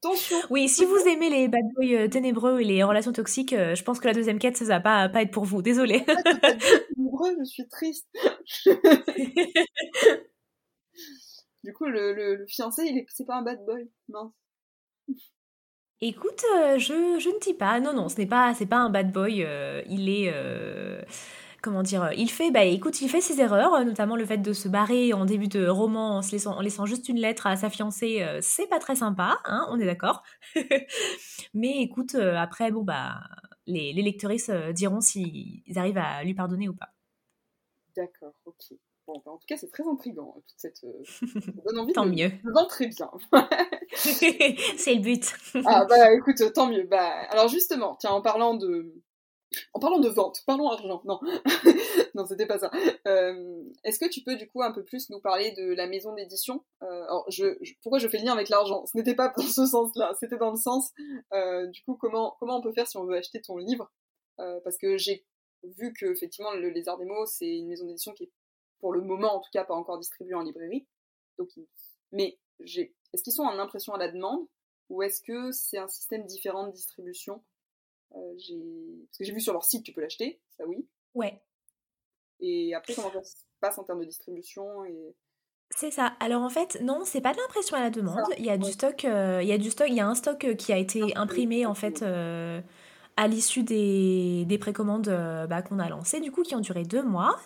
[0.00, 0.36] Attention.
[0.50, 3.82] Oui, si vous aimez les bad boys euh, ténébreux et les relations toxiques, euh, je
[3.82, 5.60] pense que la deuxième quête, ça va pas, pas être pour vous.
[5.60, 6.04] Désolée.
[6.04, 8.06] ténébreux, je suis triste.
[11.64, 13.90] du coup, le, le, fiancé, il est, c'est pas un bad boy.
[14.08, 14.32] Mince.
[16.00, 17.80] Écoute, euh, je, je, ne dis pas.
[17.80, 19.44] Non, non, ce n'est pas, c'est pas un bad boy.
[19.88, 20.32] il est
[21.62, 24.68] comment dire, il fait, bah écoute, il fait ses erreurs, notamment le fait de se
[24.68, 27.70] barrer en début de roman en, se laissant, en laissant juste une lettre à sa
[27.70, 30.22] fiancée, euh, c'est pas très sympa, hein, on est d'accord.
[31.54, 33.20] Mais écoute, euh, après, bon bah,
[33.66, 36.90] les, les lectrices euh, diront s'ils arrivent à lui pardonner ou pas.
[37.96, 38.78] D'accord, ok.
[39.06, 40.82] Bon, bah, en tout cas, c'est très intriguant, toute cette.
[41.64, 42.28] donne envie tant de, mieux.
[42.28, 43.10] De très bien.
[43.94, 45.34] c'est le but.
[45.64, 46.84] ah bah écoute, tant mieux.
[46.84, 48.92] Bah alors justement, tiens, en parlant de
[49.72, 51.02] en parlant de vente, parlons argent.
[51.04, 51.20] Non,
[52.14, 52.70] non, c'était pas ça.
[53.06, 56.14] Euh, est-ce que tu peux du coup un peu plus nous parler de la maison
[56.14, 56.64] d'édition?
[56.82, 58.84] Euh, Alors, je, pourquoi je fais le lien avec l'argent?
[58.86, 60.14] Ce n'était pas dans ce sens-là.
[60.20, 60.90] C'était dans le sens,
[61.32, 63.90] euh, du coup, comment comment on peut faire si on veut acheter ton livre?
[64.62, 65.26] Parce que j'ai
[65.64, 68.30] vu que effectivement, le Lézard des mots, c'est une maison d'édition qui est
[68.78, 70.86] pour le moment, en tout cas, pas encore distribuée en librairie.
[71.38, 71.48] Donc,
[72.12, 74.46] mais est-ce qu'ils sont en impression à la demande?
[74.90, 77.42] Ou est-ce que c'est un système différent de distribution?
[78.14, 80.86] Euh, parce que j'ai vu sur leur site, tu peux l'acheter, ça oui.
[81.14, 81.42] Ouais.
[82.40, 85.14] Et après, comment ça se passe en termes de distribution et...
[85.70, 86.16] C'est ça.
[86.20, 88.24] Alors en fait, non, c'est pas de l'impression à la demande.
[88.38, 90.14] Il y a du stock, euh, il y a du stock, il y a un
[90.14, 95.08] stock euh, qui a été imprimé en fait à l'issue des, des précommandes
[95.50, 97.36] bah, qu'on a lancées, du coup, qui ont duré deux mois.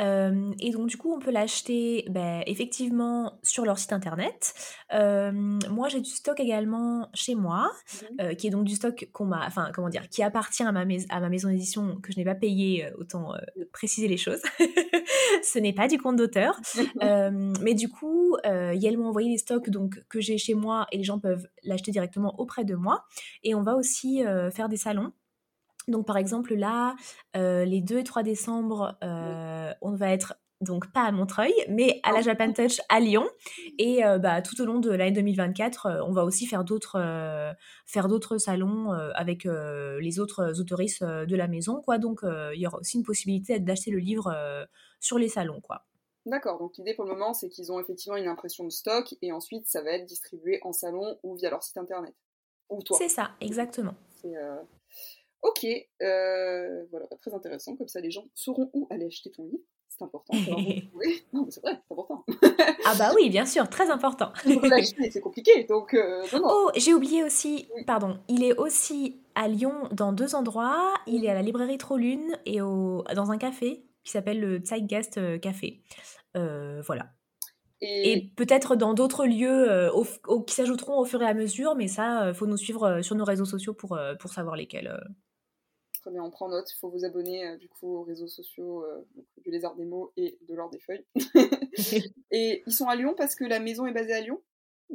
[0.00, 4.54] Euh, et donc, du coup, on peut l'acheter bah, effectivement sur leur site internet.
[4.94, 9.08] Euh, moi, j'ai du stock également chez moi, mmh euh, qui est donc du stock
[9.12, 12.18] qu'on m'a, enfin, comment dire, qui appartient à ma, à ma maison d'édition que je
[12.18, 13.32] n'ai pas payé, autant
[13.72, 14.42] préciser les choses.
[15.42, 16.60] Ce n'est pas du compte d'auteur.
[17.60, 21.04] mais du coup, Yel m'a envoyé des stocks donc, que j'ai chez moi et les
[21.04, 23.04] gens peuvent l'acheter directement auprès de moi.
[23.42, 25.12] Et on va aussi faire des salons.
[25.88, 26.96] Donc par exemple là,
[27.36, 32.00] euh, les 2 et 3 décembre, euh, on va être donc pas à Montreuil, mais
[32.02, 33.26] à la Japan Touch à Lyon.
[33.78, 37.00] Et euh, bah, tout au long de l'année 2024, on va aussi faire d'autres
[37.86, 41.80] faire d'autres salons avec les autres autoristes de la maison.
[41.80, 41.98] Quoi.
[41.98, 44.34] Donc il y aura aussi une possibilité d'acheter le livre
[45.00, 45.60] sur les salons.
[45.62, 45.86] quoi.
[46.26, 49.32] D'accord, donc l'idée pour le moment, c'est qu'ils ont effectivement une impression de stock et
[49.32, 52.14] ensuite ça va être distribué en salon ou via leur site internet.
[52.68, 52.98] Ou toi.
[52.98, 53.94] C'est ça, exactement.
[55.42, 55.66] Ok,
[56.02, 59.64] euh, voilà, très intéressant, comme ça les gens sauront où aller acheter ton livre.
[59.88, 60.32] C'est important.
[61.32, 62.24] non, mais c'est vrai, c'est important.
[62.86, 64.32] ah bah oui, bien sûr, très important.
[65.10, 70.12] c'est compliqué, donc euh, Oh, j'ai oublié aussi, pardon, il est aussi à Lyon dans
[70.12, 70.94] deux endroits.
[71.06, 75.18] Il est à la librairie Trolune et au, dans un café qui s'appelle le Zeitgeist
[75.18, 75.82] euh, Café.
[76.36, 77.10] Euh, voilà.
[77.82, 79.90] Et, peut-être dans d'autres lieux
[80.46, 83.24] qui s'ajouteront au fur et à mesure, mais ça, il faut nous suivre sur nos
[83.24, 85.00] réseaux sociaux pour, pour savoir lesquels.
[86.00, 86.70] Très bien, on prend note.
[86.72, 89.06] Il faut vous abonner euh, du coup aux réseaux sociaux euh,
[89.38, 91.04] du Lézard des mots et de l'Or des feuilles.
[92.30, 94.40] et ils sont à Lyon parce que la maison est basée à Lyon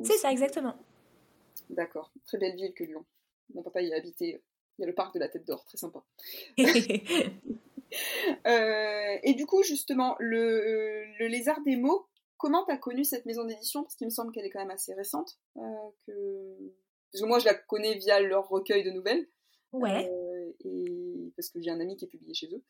[0.03, 0.75] C'est ça, exactement.
[1.69, 2.11] D'accord.
[2.25, 3.05] Très belle ville que Lyon.
[3.53, 4.41] Mon papa y a habité.
[4.77, 6.03] Il y a le parc de la Tête d'Or, très sympa.
[8.45, 13.25] Euh, et du coup, justement, le, le Lézard des mots, comment tu as connu cette
[13.25, 13.83] maison d'édition?
[13.83, 15.39] Parce qu'il me semble qu'elle est quand même assez récente.
[15.55, 16.73] que...
[17.11, 19.29] Parce que moi, je la connais via leur recueil de nouvelles.
[19.71, 20.09] Ouais.
[20.09, 20.24] Euh,
[20.63, 22.61] et parce que j'ai un ami qui est publié chez eux.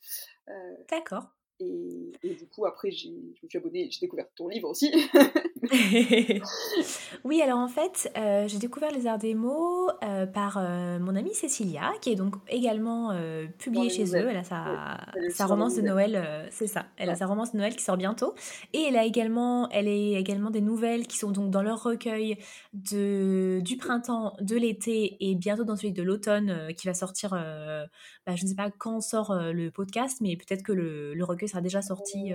[0.50, 1.28] Euh, D'accord.
[1.60, 4.92] Et, du coup, après, je me suis abonnée, j'ai découvert ton livre aussi.
[7.24, 11.16] oui, alors en fait, euh, j'ai découvert les arts des mots euh, par euh, mon
[11.16, 13.16] amie Cécilia, qui est donc également
[13.58, 14.28] publiée chez eux.
[14.30, 14.98] Elle a sa,
[15.30, 16.86] sa romance de Noël, c'est ça.
[16.98, 18.36] Elle a sa romance de Noël qui sort bientôt.
[18.74, 22.38] Et elle a également, elle est également des nouvelles qui sont donc dans leur recueil
[22.74, 27.32] de, du printemps, de l'été et bientôt dans celui de l'automne qui va sortir.
[27.32, 31.48] Bah, je ne sais pas quand sort le podcast, mais peut-être que le, le, recueil
[31.48, 32.34] sera déjà sorti.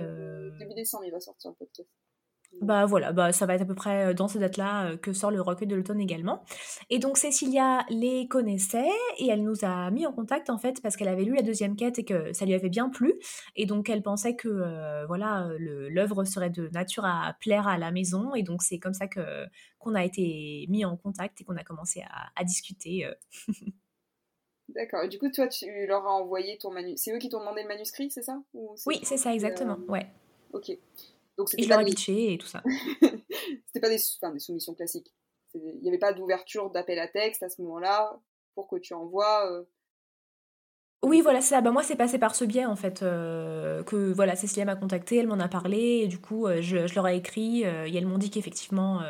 [0.59, 1.89] Début décembre, il va sortir le podcast.
[2.59, 5.13] Bah voilà, bah ça va être à peu près euh, dans ces dates-là euh, que
[5.13, 6.43] sort le recueil de l'automne également.
[6.89, 10.95] Et donc Cécilia les connaissait et elle nous a mis en contact en fait parce
[10.95, 13.15] qu'elle avait lu la deuxième quête et que ça lui avait bien plu.
[13.55, 17.91] Et donc elle pensait que euh, voilà l'œuvre serait de nature à plaire à la
[17.91, 19.47] maison et donc c'est comme ça que
[19.79, 22.03] qu'on a été mis en contact et qu'on a commencé
[22.35, 23.07] à, discuter.
[24.69, 25.03] D'accord.
[25.03, 26.97] Et du coup, toi, tu leur as envoyé ton manuscrit.
[26.97, 28.41] C'est eux qui t'ont demandé le manuscrit, c'est ça?
[28.85, 29.77] Oui, c'est ça, exactement.
[29.87, 30.07] Ouais.
[30.53, 30.71] Ok.
[31.41, 32.63] Donc, je leur ai et tout ça.
[33.67, 33.97] c'était pas des,
[34.33, 35.13] des soumissions classiques.
[35.53, 38.19] Il n'y avait pas d'ouverture d'appel à texte à ce moment-là
[38.55, 39.51] pour que tu envoies.
[39.51, 39.63] Euh,
[41.03, 41.61] oui, voilà, c'est ça.
[41.61, 45.17] Bah, moi, c'est passé par ce biais, en fait, euh, que voilà, Cécilia m'a contacté,
[45.17, 48.05] elle m'en a parlé, et du coup, euh, je, je, leur ai écrit, et elles
[48.05, 49.01] m'ont dit qu'effectivement,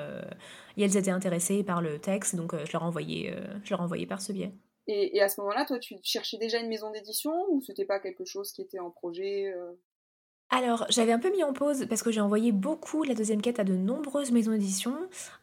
[0.78, 4.06] elles étaient intéressées par le texte, donc je leur ai envoyé, je leur ai envoyé
[4.08, 4.54] par ce biais.
[4.88, 8.00] Et, et à ce moment-là, toi, tu cherchais déjà une maison d'édition, ou c'était pas
[8.00, 9.54] quelque chose qui était en projet
[10.52, 13.60] alors, j'avais un peu mis en pause parce que j'ai envoyé beaucoup la deuxième quête
[13.60, 14.94] à de nombreuses maisons d'édition.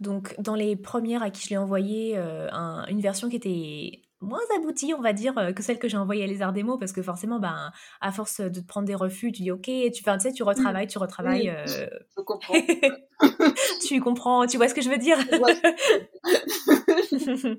[0.01, 2.47] Donc, dans les premières à qui je l'ai envoyé, euh,
[2.89, 6.25] une version qui était moins aboutie, on va dire, euh, que celle que j'ai envoyée
[6.25, 9.33] à Les Arts Démo, parce que forcément, ben, à force de te prendre des refus,
[9.33, 11.49] tu dis ok, tu, tu sais, tu retravailles, tu retravailles.
[11.49, 12.55] Euh, je comprends.
[13.89, 15.17] tu comprends, tu vois ce que je veux dire?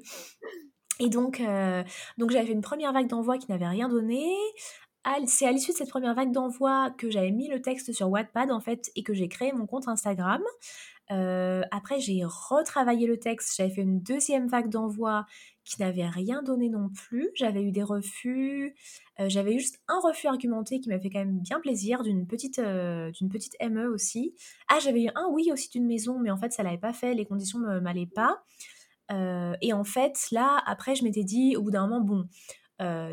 [1.02, 1.42] Et donc,
[2.18, 4.36] donc j'avais fait une première vague d'envoi qui n'avait rien donné
[5.26, 8.52] c'est à l'issue de cette première vague d'envoi que j'avais mis le texte sur Wattpad
[8.52, 10.42] en fait et que j'ai créé mon compte Instagram.
[11.12, 13.56] Euh, après, j'ai retravaillé le texte.
[13.58, 15.26] J'avais fait une deuxième vague d'envoi
[15.64, 17.30] qui n'avait rien donné non plus.
[17.36, 18.76] J'avais eu des refus.
[19.20, 22.28] Euh, j'avais eu juste un refus argumenté qui m'a fait quand même bien plaisir d'une
[22.28, 24.36] petite, euh, d'une petite ME aussi.
[24.68, 27.14] Ah, j'avais eu un oui aussi d'une maison, mais en fait, ça l'avait pas fait.
[27.14, 28.44] Les conditions ne m'allaient pas.
[29.62, 32.28] et en fait, là, après, je m'étais dit au bout d'un moment, bon,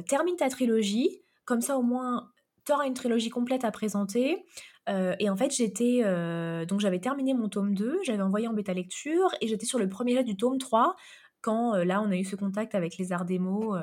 [0.04, 1.22] termine ta trilogie.
[1.46, 2.30] Comme ça, au moins,
[2.66, 4.44] tu auras une trilogie complète à présenter.
[4.88, 6.02] Euh, et en fait, j'étais.
[6.04, 9.78] Euh, donc, j'avais terminé mon tome 2, j'avais envoyé en bêta lecture, et j'étais sur
[9.78, 10.96] le premier jet du tome 3
[11.42, 13.76] quand euh, là, on a eu ce contact avec les arts démo.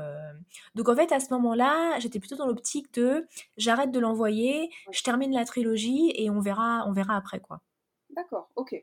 [0.76, 3.26] Donc, en fait, à ce moment-là, j'étais plutôt dans l'optique de
[3.58, 7.62] j'arrête de l'envoyer, je termine la trilogie et on verra, on verra après, quoi.
[8.10, 8.76] D'accord, ok.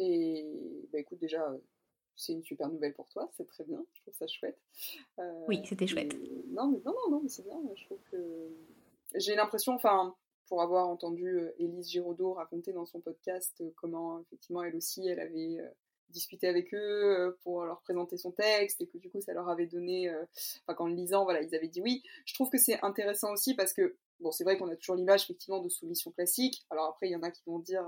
[0.00, 0.46] Et
[0.92, 1.44] bah, écoute, déjà,
[2.18, 4.58] c'est une super nouvelle pour toi, c'est très bien, je trouve ça chouette.
[5.20, 6.14] Euh, oui, c'était chouette.
[6.50, 8.50] non, mais non, non, non, c'est bien, je trouve que.
[9.14, 10.14] J'ai l'impression, enfin,
[10.48, 15.08] pour avoir entendu euh, Élise Giraudot raconter dans son podcast euh, comment, effectivement, elle aussi,
[15.08, 15.58] elle avait
[16.10, 19.66] discuté avec eux pour leur présenter son texte et que du coup, ça leur avait
[19.66, 20.10] donné.
[20.62, 22.02] Enfin, qu'en le lisant, voilà, ils avaient dit oui.
[22.24, 25.24] Je trouve que c'est intéressant aussi parce que, bon, c'est vrai qu'on a toujours l'image,
[25.24, 26.64] effectivement, de soumission classique.
[26.70, 27.86] Alors après, il y en a qui vont dire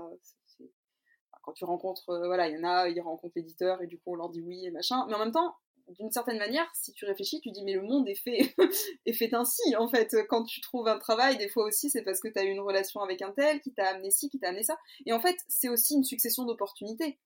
[1.41, 4.13] quand tu rencontres, euh, voilà, il y en a, ils rencontrent l'éditeur et du coup
[4.13, 5.05] on leur dit oui et machin.
[5.07, 5.55] Mais en même temps,
[5.87, 8.55] d'une certaine manière, si tu réfléchis, tu dis mais le monde est fait,
[9.05, 10.15] est fait ainsi en fait.
[10.29, 12.59] Quand tu trouves un travail, des fois aussi c'est parce que tu as eu une
[12.59, 14.77] relation avec un tel qui t'a amené ci, qui t'a amené ça.
[15.05, 17.19] Et en fait, c'est aussi une succession d'opportunités.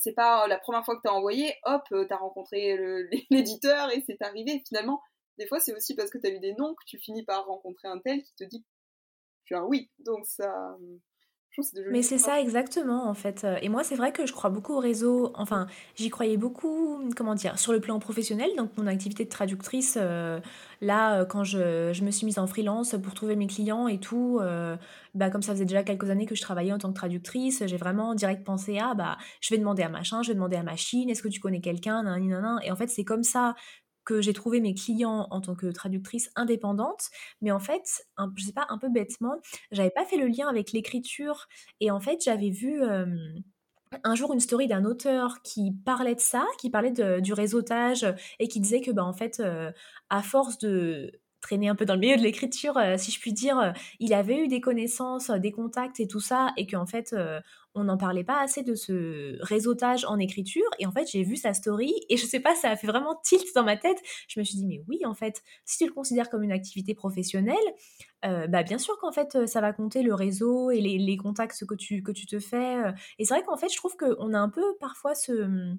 [0.00, 2.76] C'est pas la première fois que tu as envoyé, hop, euh, tu as rencontré
[3.30, 4.62] l'éditeur et c'est arrivé.
[4.66, 5.00] Finalement,
[5.38, 7.46] des fois c'est aussi parce que tu as eu des noms que tu finis par
[7.46, 8.64] rencontrer un tel qui te dit
[9.44, 9.90] tu as oui.
[10.00, 10.76] Donc ça,
[11.90, 13.44] mais c'est ça exactement en fait.
[13.44, 15.32] Euh, et moi c'est vrai que je crois beaucoup au réseau.
[15.34, 18.50] Enfin, j'y croyais beaucoup, comment dire, sur le plan professionnel.
[18.56, 20.40] Donc mon activité de traductrice, euh,
[20.80, 23.98] là, euh, quand je, je, me suis mise en freelance pour trouver mes clients et
[23.98, 24.40] tout,
[25.14, 27.76] bah, comme ça faisait déjà quelques années que je travaillais en tant que traductrice, j'ai
[27.76, 31.10] vraiment direct pensé à, bah, je vais demander à machin, je vais demander à machine,
[31.10, 32.04] est-ce que tu connais quelqu'un,
[32.62, 33.54] Et en fait c'est comme ça
[34.08, 37.10] que j'ai trouvé mes clients en tant que traductrice indépendante,
[37.42, 39.36] mais en fait, un, je sais pas, un peu bêtement,
[39.70, 41.46] j'avais pas fait le lien avec l'écriture
[41.80, 42.82] et en fait, j'avais vu
[44.04, 48.06] un jour une story d'un auteur qui parlait de ça, qui parlait du réseautage
[48.38, 49.42] et qui disait que bah en fait,
[50.08, 53.74] à force de traîner un peu dans le milieu de l'écriture, si je puis dire,
[54.00, 57.14] il avait eu des connaissances, des contacts et tout ça, et qu'en fait,
[57.74, 60.68] on n'en parlait pas assez de ce réseautage en écriture.
[60.78, 63.16] Et en fait, j'ai vu sa story et je sais pas, ça a fait vraiment
[63.24, 63.98] tilt dans ma tête.
[64.28, 66.94] Je me suis dit, mais oui, en fait, si tu le considères comme une activité
[66.94, 67.56] professionnelle,
[68.24, 71.74] euh, bah bien sûr qu'en fait, ça va compter le réseau et les, contacts que
[71.74, 72.76] tu, que tu te fais.
[72.76, 72.92] Euh.
[73.18, 75.76] Et c'est vrai qu'en fait, je trouve qu'on a un peu parfois ce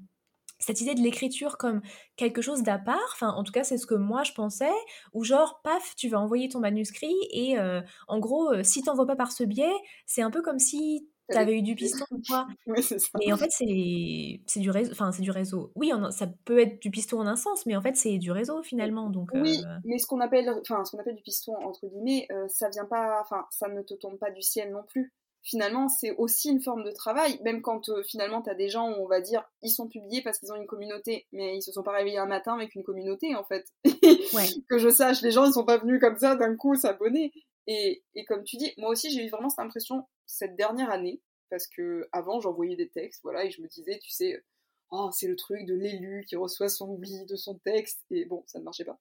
[0.61, 1.81] cette idée de l'écriture comme
[2.17, 4.73] quelque chose d'à part, enfin en tout cas c'est ce que moi je pensais,
[5.13, 9.07] ou genre paf tu vas envoyer ton manuscrit et euh, en gros si tu n'envoies
[9.07, 9.71] pas par ce biais,
[10.05, 13.09] c'est un peu comme si T'avais eu du piston ou quoi Oui, c'est ça.
[13.19, 14.91] Mais en fait, c'est du réseau.
[14.91, 15.71] Enfin, c'est du réseau.
[15.75, 18.61] Oui, ça peut être du piston en un sens, mais en fait, c'est du réseau
[18.63, 19.09] finalement.
[19.09, 22.69] Donc, oui, mais ce qu'on appelle, enfin, ce qu'on appelle du piston entre guillemets, ça
[22.69, 25.13] vient pas, enfin, ça ne te tombe pas du ciel non plus
[25.43, 28.89] finalement, c'est aussi une forme de travail, même quand euh, finalement tu as des gens
[28.89, 31.71] où on va dire ils sont publiés parce qu'ils ont une communauté, mais ils se
[31.71, 33.65] sont pas réveillés un matin avec une communauté en fait.
[34.69, 37.31] que je sache, les gens ils sont pas venus comme ça d'un coup s'abonner.
[37.67, 41.21] Et, et comme tu dis, moi aussi j'ai eu vraiment cette impression cette dernière année,
[41.49, 44.43] parce que avant j'envoyais des textes, voilà, et je me disais, tu sais,
[44.91, 48.43] oh c'est le truc de l'élu qui reçoit son oubli de son texte, et bon,
[48.45, 48.99] ça ne marchait pas.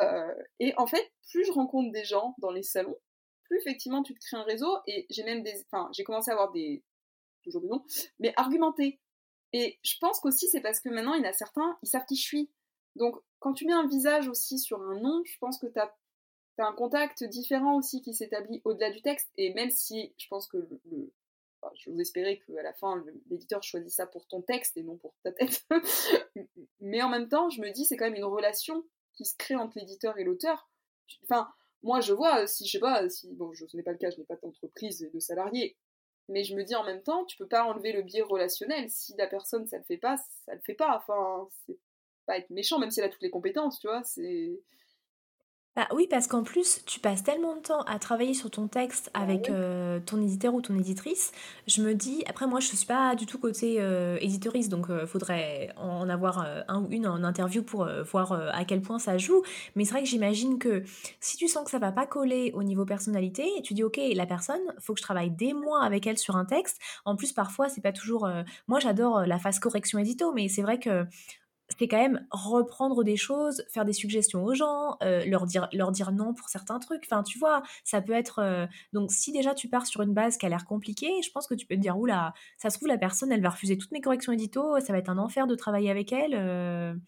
[0.00, 2.98] Euh, et en fait, plus je rencontre des gens dans les salons,
[3.44, 6.34] plus effectivement tu te crées un réseau et j'ai même des, enfin j'ai commencé à
[6.34, 6.82] avoir des,
[7.44, 7.84] toujours des noms,
[8.18, 9.00] mais argumentés.
[9.52, 12.06] Et je pense qu'aussi c'est parce que maintenant il y en a certains, ils savent
[12.06, 12.50] qui je suis.
[12.96, 15.94] Donc quand tu mets un visage aussi sur un nom, je pense que tu as,
[16.58, 19.30] un contact différent aussi qui s'établit au-delà du texte.
[19.36, 21.12] Et même si je pense que le,
[21.74, 25.14] je vous espérais qu'à la fin, l'éditeur choisit ça pour ton texte et non pour
[25.22, 25.64] ta tête.
[26.80, 28.84] Mais en même temps, je me dis, c'est quand même une relation
[29.14, 30.68] qui se crée entre l'éditeur et l'auteur.
[31.24, 31.48] Enfin,
[31.82, 34.18] moi, je vois, si je sais pas, si, bon, ce n'est pas le cas, je
[34.18, 35.76] n'ai pas d'entreprise et de salariés,
[36.28, 38.88] mais je me dis en même temps, tu peux pas enlever le biais relationnel.
[38.90, 40.96] Si la personne, ça le fait pas, ça le fait pas.
[40.96, 41.78] Enfin, c'est
[42.26, 44.60] pas être méchant, même si elle a toutes les compétences, tu vois, c'est
[45.76, 49.08] bah oui, parce qu'en plus, tu passes tellement de temps à travailler sur ton texte
[49.14, 51.30] bah avec euh, ton éditeur ou ton éditrice.
[51.68, 54.18] Je me dis, après moi, je ne suis pas du tout côté euh,
[54.68, 58.82] donc il euh, faudrait en avoir un ou une en interview pour voir à quel
[58.82, 59.42] point ça joue.
[59.76, 60.82] Mais c'est vrai que j'imagine que
[61.20, 64.26] si tu sens que ça va pas coller au niveau personnalité, tu dis, ok, la
[64.26, 66.78] personne, faut que je travaille des mois avec elle sur un texte.
[67.04, 68.28] En plus, parfois, c'est pas toujours.
[68.66, 71.06] moi, j'adore la phase correction édito, mais c'est vrai que
[71.78, 75.92] c'est quand même reprendre des choses, faire des suggestions aux gens, euh, leur, dire, leur
[75.92, 77.02] dire non pour certains trucs.
[77.04, 78.40] Enfin, tu vois, ça peut être.
[78.40, 81.46] Euh, donc, si déjà tu pars sur une base qui a l'air compliquée, je pense
[81.46, 83.92] que tu peux te dire oula, ça se trouve, la personne, elle va refuser toutes
[83.92, 87.00] mes corrections édito, ça va être un enfer de travailler avec elle.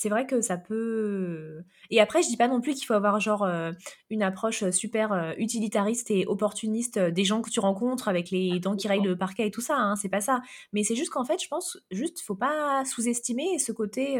[0.00, 1.62] C'est vrai que ça peut.
[1.90, 3.70] Et après, je dis pas non plus qu'il faut avoir genre euh,
[4.08, 8.60] une approche euh, super euh, utilitariste et opportuniste des gens que tu rencontres avec les
[8.60, 9.76] dents qui rayent le parquet et tout ça.
[9.76, 10.40] Hein, c'est pas ça.
[10.72, 14.16] Mais c'est juste qu'en fait, je pense juste faut pas sous-estimer ce côté.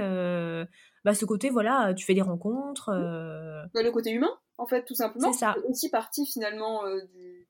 [1.02, 2.90] bah, ce côté, voilà, tu fais des rencontres.
[3.72, 5.32] Bah, le côté humain, en fait, tout simplement.
[5.32, 5.56] C'est ça.
[5.66, 6.82] aussi partie finalement
[7.14, 7.48] du.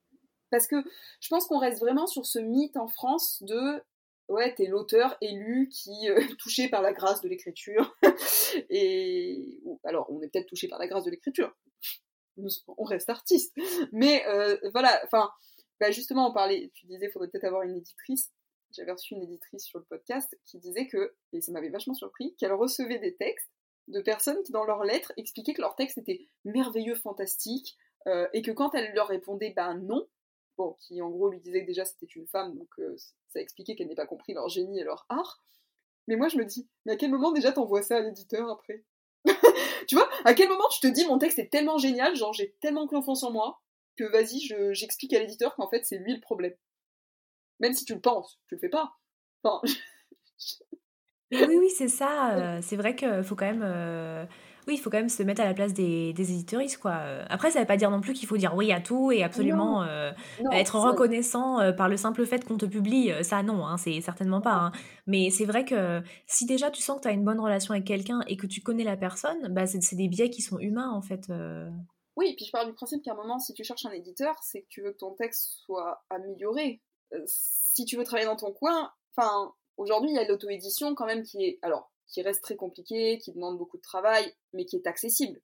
[0.53, 0.77] Parce que
[1.19, 3.83] je pense qu'on reste vraiment sur ce mythe en France de
[4.31, 7.95] ouais, t'es l'auteur élu qui euh, touché par la grâce de l'écriture.
[8.71, 11.55] et alors, on est peut-être touché par la grâce de l'écriture.
[12.79, 13.55] On reste artiste.
[13.93, 15.31] Mais euh, voilà, enfin,
[15.79, 18.33] bah justement, on parlait, tu disais, faudrait peut-être avoir une éditrice.
[18.73, 22.35] J'avais reçu une éditrice sur le podcast qui disait que, et ça m'avait vachement surpris,
[22.37, 23.51] qu'elle recevait des textes
[23.88, 28.43] de personnes qui, dans leurs lettres, expliquaient que leur texte était merveilleux, fantastique, euh, et
[28.43, 30.07] que quand elle leur répondait, ben non,
[30.81, 32.96] qui en gros lui disait que déjà c'était une femme, donc euh,
[33.29, 35.42] ça expliquait qu'elle n'ait pas compris leur génie et leur art.
[36.07, 38.85] Mais moi je me dis, mais à quel moment déjà t'envoies ça à l'éditeur après?
[39.88, 42.53] Tu vois, à quel moment tu te dis mon texte est tellement génial, genre j'ai
[42.61, 43.61] tellement confiance en moi,
[43.96, 44.40] que vas-y,
[44.73, 46.55] j'explique à l'éditeur qu'en fait c'est lui le problème.
[47.59, 48.92] Même si tu le penses, tu le fais pas.
[49.42, 49.61] Enfin...
[51.33, 52.37] oui, oui, c'est ça.
[52.37, 54.29] Euh, c'est vrai qu'il faut quand même.
[54.71, 57.01] Euh, oui, il faut quand même se mettre à la place des, des éditeuristes, quoi.
[57.29, 59.23] Après, ça ne veut pas dire non plus qu'il faut dire oui à tout et
[59.23, 60.13] absolument euh,
[60.53, 63.11] être reconnaissant euh, par le simple fait qu'on te publie.
[63.11, 64.55] Euh, ça, non, hein, c'est certainement pas.
[64.55, 64.73] Hein.
[65.07, 67.87] Mais c'est vrai que si déjà tu sens que tu as une bonne relation avec
[67.87, 71.03] quelqu'un et que tu connais la personne, bah, c'est des biais qui sont humains, en
[71.03, 71.33] fait.
[72.17, 74.35] Oui, et puis je parle du principe qu'à un moment, si tu cherches un éditeur,
[74.43, 76.81] c'est que tu veux que ton texte soit amélioré.
[77.27, 81.23] si tu veux travailler dans ton coin, enfin, aujourd'hui, il y a l'auto-édition quand même
[81.23, 81.59] qui est...
[81.63, 85.40] Alors, qui reste très compliqué, qui demande beaucoup de travail, mais qui est accessible.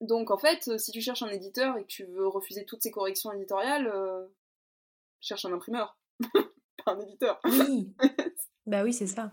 [0.00, 2.82] Donc en fait, euh, si tu cherches un éditeur et que tu veux refuser toutes
[2.82, 4.26] ces corrections éditoriales, euh,
[5.20, 5.98] cherche un imprimeur,
[6.84, 7.40] pas un éditeur.
[7.44, 7.92] Oui.
[8.66, 9.32] bah oui, c'est ça.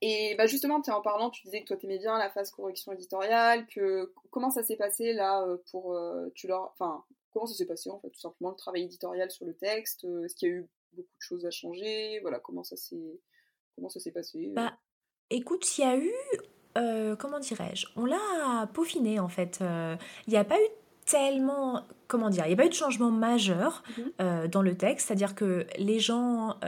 [0.00, 3.66] Et bah justement, en parlant, tu disais que toi t'aimais bien la phase correction éditoriale,
[3.66, 5.98] que comment ça s'est passé là euh, pour
[6.34, 9.44] tu leur, enfin comment ça s'est passé en fait tout simplement le travail éditorial sur
[9.44, 12.76] le texte, est-ce qu'il y a eu beaucoup de choses à changer, voilà comment ça
[12.76, 13.20] s'est
[13.78, 14.72] Comment ça s'est passé Bah,
[15.30, 16.12] écoute, il y a eu,
[16.76, 19.60] euh, comment dirais-je, on l'a peaufiné en fait.
[19.62, 19.94] Euh,
[20.26, 20.66] il n'y a pas eu
[21.06, 24.76] tellement, comment dire, il n'y a pas eu de changement majeur mmh euh, dans le
[24.76, 26.58] texte, c'est-à-dire que les gens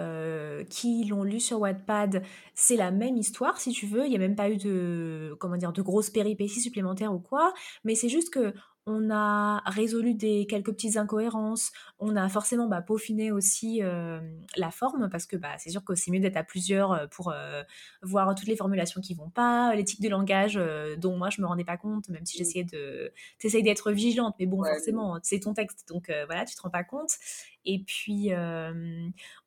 [0.68, 2.23] qui l'ont lu sur Wattpad,
[2.55, 5.57] c'est la même histoire si tu veux, il n'y a même pas eu de, comment
[5.57, 8.55] dire, de grosses péripéties supplémentaires ou quoi, mais c'est juste que
[8.87, 13.81] on a résolu des quelques petites incohérences, on a forcément bah, peaufiné aussi
[14.57, 17.33] la forme parce que bah, c'est sûr que c'est mieux d'être à plusieurs pour
[18.03, 20.61] voir toutes les formulations qui vont pas, l'éthique de langage
[20.99, 24.47] dont moi je me rendais pas compte, même si j'essayais de, t'essayes d'être vigilante, mais
[24.47, 27.13] bon forcément c'est ton texte donc voilà tu te rends pas compte.
[27.65, 28.31] Et puis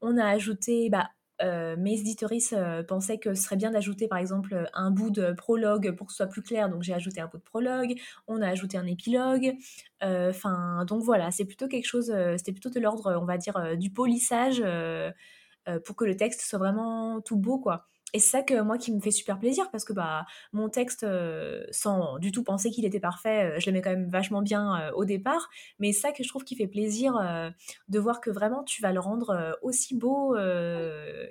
[0.01, 1.09] on a ajouté bah,
[1.41, 5.31] euh, mes éditoristes euh, pensaient que ce serait bien d'ajouter par exemple un bout de
[5.33, 7.95] prologue pour que ce soit plus clair, donc j'ai ajouté un bout de prologue,
[8.27, 9.53] on a ajouté un épilogue,
[10.03, 13.77] euh, enfin donc voilà, c'est plutôt quelque chose, c'était plutôt de l'ordre, on va dire,
[13.77, 14.63] du polissage
[15.85, 17.87] pour que le texte soit vraiment tout beau quoi.
[18.13, 21.03] Et c'est ça que moi qui me fait super plaisir parce que bah mon texte,
[21.03, 24.79] euh, sans du tout penser qu'il était parfait, euh, je l'aimais quand même vachement bien
[24.79, 25.49] euh, au départ.
[25.79, 27.19] Mais c'est ça que je trouve qui fait plaisir
[27.87, 30.35] de voir que vraiment tu vas le rendre aussi beau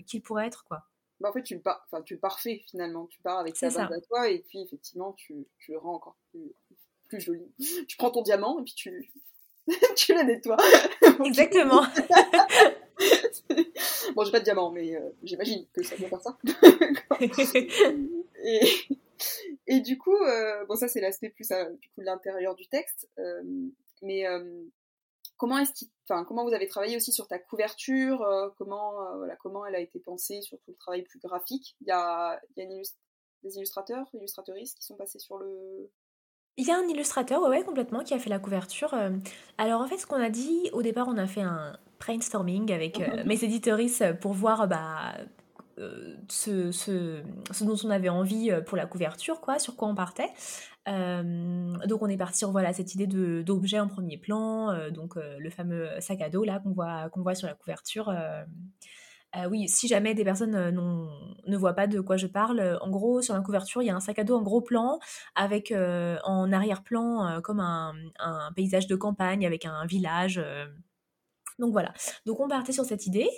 [0.07, 0.83] qu'il pourrait être quoi.
[1.21, 1.87] Bah en fait tu le, par...
[1.87, 5.13] enfin, tu le parfait finalement, tu pars avec ta base à toi et puis effectivement
[5.13, 6.53] tu, tu le rends encore plus,
[7.09, 7.53] plus joli.
[7.87, 9.13] Tu prends ton diamant et puis tu,
[9.97, 10.57] tu le nettoies.
[11.25, 11.85] Exactement.
[14.15, 16.39] bon, j'ai pas de diamant, mais euh, j'imagine que ça doit faire ça.
[19.67, 22.69] et, du coup, euh, bon, ça c'est l'aspect plus euh, du coup de l'intérieur du
[22.69, 23.09] texte,
[24.03, 24.25] mais
[25.37, 28.27] comment est-ce enfin, comment vous avez travaillé aussi sur ta couverture,
[28.59, 31.77] comment, voilà, comment elle a été pensée sur tout le travail plus graphique?
[31.81, 35.91] Il y a, y a des illustrateurs, illustratrices qui sont passés sur le,
[36.59, 38.95] il y a un illustrateur, ouais, ouais, complètement, qui a fait la couverture.
[39.57, 43.01] Alors en fait, ce qu'on a dit, au départ, on a fait un brainstorming avec
[43.01, 45.15] euh, mes éditoristes pour voir bah,
[45.79, 49.89] euh, ce, ce, ce, dont on avait envie euh, pour la couverture, quoi, sur quoi
[49.89, 50.31] on partait.
[50.87, 55.89] donc on est parti sur voilà, cette idée d'objet en premier plan, donc le fameux
[56.01, 58.13] sac à dos là qu'on voit, qu'on voit sur la couverture.
[59.49, 60.57] oui, si jamais des personnes
[61.47, 63.95] ne voient pas de quoi je parle, en gros, sur la couverture, il y a
[63.95, 64.99] un sac à dos en gros plan,
[65.37, 65.73] avec
[66.25, 70.43] en arrière-plan comme un, un, paysage de campagne, avec un village.
[71.63, 71.95] Donc voilà,
[72.27, 73.31] donc on partait sur cette idée.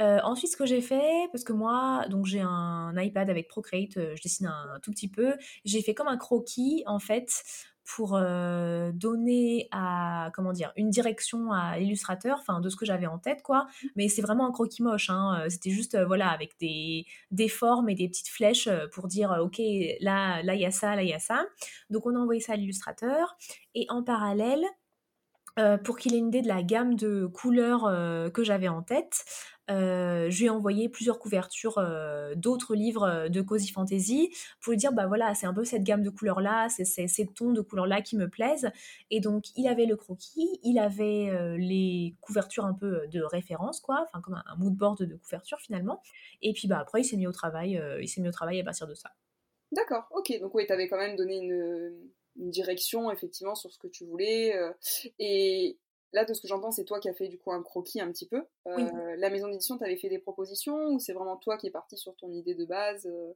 [0.00, 3.96] Euh, ensuite, ce que j'ai fait, parce que moi, donc j'ai un iPad avec Procreate,
[3.98, 5.34] euh, je dessine un, tout petit peu.
[5.64, 7.44] J'ai fait comme un croquis en fait
[7.84, 13.06] pour euh, donner à comment dire une direction à l'illustrateur, enfin de ce que j'avais
[13.06, 13.68] en tête quoi.
[13.94, 15.08] Mais c'est vraiment un croquis moche.
[15.08, 15.44] Hein.
[15.48, 19.62] C'était juste voilà avec des, des formes et des petites flèches pour dire ok
[20.00, 21.46] là là il y a ça, là il y a ça.
[21.90, 23.36] Donc on a envoyé ça à l'illustrateur
[23.76, 24.64] et en parallèle
[25.58, 28.82] euh, pour qu'il ait une idée de la gamme de couleurs euh, que j'avais en
[28.82, 29.24] tête,
[29.70, 31.82] euh, je lui ai envoyé plusieurs couvertures
[32.36, 34.30] d'autres livres de Cozy Fantasy
[34.60, 37.26] pour lui dire bah voilà c'est un peu cette gamme de couleurs là c'est ces
[37.26, 38.70] tons de couleurs là qui me plaisent.
[39.10, 44.06] Et donc il avait le croquis il avait les couvertures un peu de référence quoi
[44.08, 46.00] enfin comme un, un mood board de couverture finalement.
[46.40, 48.64] Et puis bah après il s'est mis au travail il s'est mis au travail à
[48.64, 49.10] partir de ça.
[49.72, 50.32] D'accord ok.
[50.40, 52.08] Donc oui t'avais quand même donné une
[52.38, 54.56] une direction effectivement sur ce que tu voulais.
[54.56, 54.72] Euh,
[55.18, 55.78] et
[56.12, 58.10] là, de ce que j'entends, c'est toi qui as fait du coup un croquis un
[58.10, 58.44] petit peu.
[58.66, 61.96] Euh, la maison d'édition, t'avais fait des propositions ou c'est vraiment toi qui es parti
[61.96, 63.32] sur ton idée de base euh,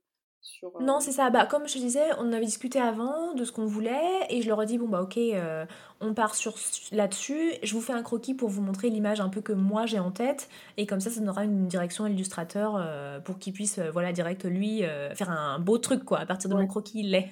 [0.81, 1.31] non, c'est ça.
[1.31, 4.49] Bah, comme je te disais, on avait discuté avant de ce qu'on voulait et je
[4.49, 5.17] leur ai dit bon, bah, ok,
[6.01, 6.57] on part sur
[6.91, 7.53] là-dessus.
[7.63, 10.11] Je vous fais un croquis pour vous montrer l'image un peu que moi j'ai en
[10.11, 10.49] tête
[10.79, 14.83] et comme ça, ça donnera une direction à l'illustrateur pour qu'il puisse, voilà, direct lui
[15.15, 16.19] faire un beau truc quoi.
[16.19, 17.31] À partir de mon croquis, il l'est.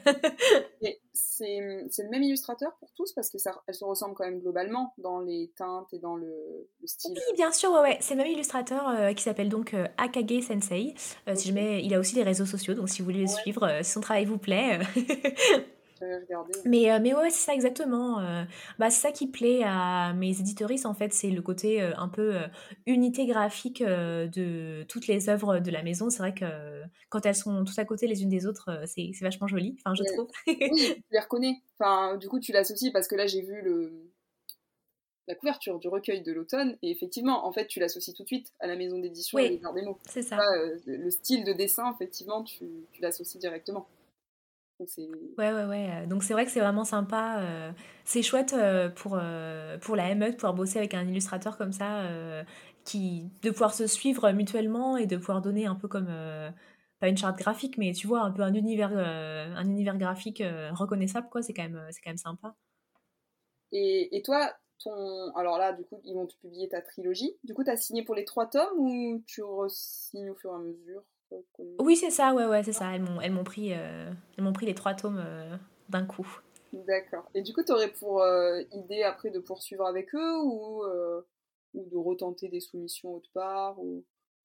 [1.12, 5.20] C'est le même illustrateur pour tous parce que ça, se ressemblent quand même globalement dans
[5.20, 6.32] les teintes et dans le,
[6.84, 7.12] style.
[7.14, 7.98] Oui, bien sûr, ouais, ouais.
[8.00, 10.94] c'est le même illustrateur euh, qui s'appelle donc euh, Akage Sensei.
[11.28, 13.68] Euh, si jamais, il a aussi les réseaux sociaux, donc si vous voulez le suivre,
[13.82, 14.78] si son travail vous plaît.
[16.64, 18.20] Mais, euh, mais ouais, c'est ça exactement.
[18.20, 18.44] Euh,
[18.78, 22.08] bah, c'est ça qui plaît à mes éditoristes, en fait, c'est le côté euh, un
[22.08, 22.36] peu
[22.86, 26.10] unité graphique de toutes les œuvres de la maison.
[26.10, 29.46] C'est vrai que quand elles sont toutes à côté les unes des autres, c'est vachement
[29.46, 30.28] joli, enfin, je trouve.
[30.46, 31.56] oui, tu les reconnais.
[31.78, 34.10] Enfin, du coup, tu l'associes parce que là, j'ai vu le
[35.28, 38.52] la couverture du recueil de l'automne et effectivement en fait tu l'associes tout de suite
[38.58, 40.38] à la maison d'édition et les arts des mots c'est ça
[40.86, 43.86] le style de dessin effectivement tu, tu l'associes directement
[45.38, 45.90] Ouais, ouais, ouais.
[46.02, 47.40] Euh, donc c'est vrai que c'est vraiment sympa.
[47.40, 47.72] Euh,
[48.04, 49.18] c'est chouette euh, pour,
[49.80, 52.04] pour la ME de pouvoir bosser avec un illustrateur comme ça,
[52.84, 56.08] qui, de pouvoir se suivre mutuellement et de pouvoir donner un peu comme,
[56.98, 61.28] pas une charte graphique, mais tu vois, un peu un univers, un univers graphique reconnaissable,
[61.30, 61.42] quoi.
[61.42, 62.54] C'est quand, même, quand même sympa.
[63.72, 64.52] Et, et toi,
[64.82, 65.32] ton...
[65.34, 67.36] alors là, du coup, ils vont te publier ta trilogie.
[67.44, 70.54] Du coup, tu as signé pour les trois tomes ou tu re-signes au fur et
[70.54, 71.02] à mesure?
[71.78, 72.94] Oui, c'est ça, ouais, ouais, c'est ça.
[72.94, 75.56] Elles m'ont, elles m'ont pris, euh, elles m'ont pris les trois tomes euh,
[75.88, 76.40] d'un coup.
[76.72, 77.28] D'accord.
[77.34, 80.84] Et du coup, tu aurais pour euh, idée après de poursuivre avec eux ou,
[81.74, 84.04] ou de retenter des soumissions autre part ou...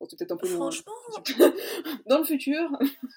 [0.10, 0.94] c'est peut-être un peu Franchement,
[2.08, 2.70] dans le futur.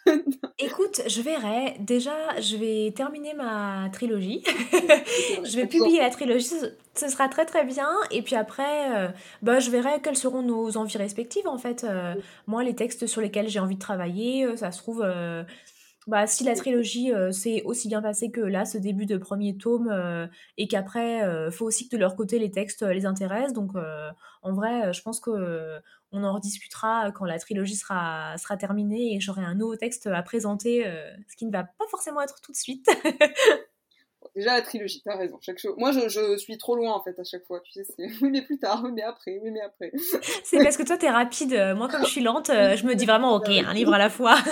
[0.59, 1.77] écoute, je verrai.
[1.81, 4.43] Déjà, je vais terminer ma trilogie.
[5.45, 6.49] je vais publier la trilogie.
[6.95, 7.91] Ce sera très très bien.
[8.11, 9.09] Et puis après, euh,
[9.43, 11.85] bah, je verrai quelles seront nos envies respectives en fait.
[11.85, 12.15] Euh,
[12.47, 15.05] moi, les textes sur lesquels j'ai envie de travailler, euh, ça se trouve
[16.09, 19.59] bah, si la trilogie euh, s'est aussi bien passée que là, ce début de premier
[19.59, 23.53] tome, euh, et qu'après, euh, faut aussi que de leur côté, les textes les intéressent.
[23.53, 23.73] Donc,
[24.43, 25.79] en vrai, je pense que
[26.11, 30.23] on en rediscutera quand la trilogie sera, sera terminée et j'aurai un nouveau texte à
[30.23, 30.85] présenter,
[31.29, 32.87] ce qui ne va pas forcément être tout de suite.
[34.35, 35.39] Déjà la trilogie, t'as raison.
[35.41, 35.75] Chaque chose...
[35.77, 37.61] Moi, je, je, suis trop loin en fait à chaque fois.
[37.61, 39.93] Tu sais, c'est oui mais plus tard, oui mais après, oui mais après.
[40.45, 41.53] c'est parce que toi t'es rapide.
[41.77, 44.37] Moi, comme je suis lente, je me dis vraiment ok, un livre à la fois.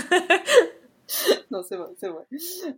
[1.50, 2.26] non, c'est vrai, c'est vrai.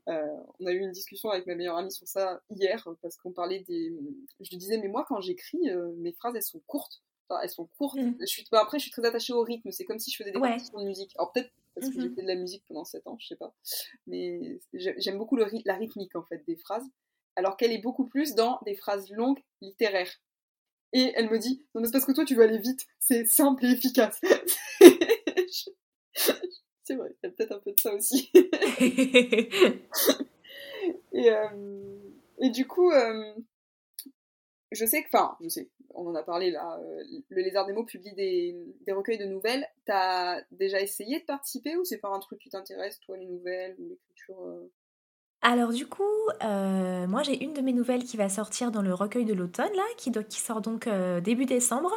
[0.08, 3.32] Euh, on a eu une discussion avec ma meilleure amie sur ça hier, parce qu'on
[3.32, 3.92] parlait des.
[4.40, 7.02] Je lui disais, mais moi, quand j'écris, euh, mes phrases, elles sont courtes.
[7.28, 7.98] Enfin, elles sont courtes.
[7.98, 8.16] Mm.
[8.20, 8.44] Je suis...
[8.50, 9.70] Bah, après, je suis très attachée au rythme.
[9.70, 11.12] C'est comme si je faisais des compositions de musique.
[11.16, 12.14] Alors, peut-être parce que j'ai mm-hmm.
[12.14, 13.54] fait de la musique pendant 7 ans, je sais pas.
[14.06, 16.86] Mais j'aime beaucoup le la rythmique, en fait, des phrases.
[17.36, 20.10] Alors qu'elle est beaucoup plus dans des phrases longues, littéraires.
[20.92, 22.86] Et elle me dit, non, mais c'est parce que toi, tu veux aller vite.
[22.98, 24.20] C'est simple et efficace.
[26.88, 28.30] C'est vrai, il y a peut-être un peu de ça aussi.
[31.12, 31.98] et, euh,
[32.38, 33.34] et, du coup, euh,
[34.72, 37.74] je sais que, enfin, je sais, on en a parlé là, euh, le Lézard des
[37.74, 39.66] mots publie des, des recueils de nouvelles.
[39.84, 43.76] T'as déjà essayé de participer ou c'est pas un truc qui t'intéresse, toi, les nouvelles
[43.78, 44.38] ou l'écriture
[45.40, 46.02] alors du coup,
[46.42, 49.84] moi j'ai une de mes nouvelles qui va sortir dans le recueil de l'automne, là,
[49.96, 50.88] qui, qui sort donc
[51.22, 51.92] début décembre.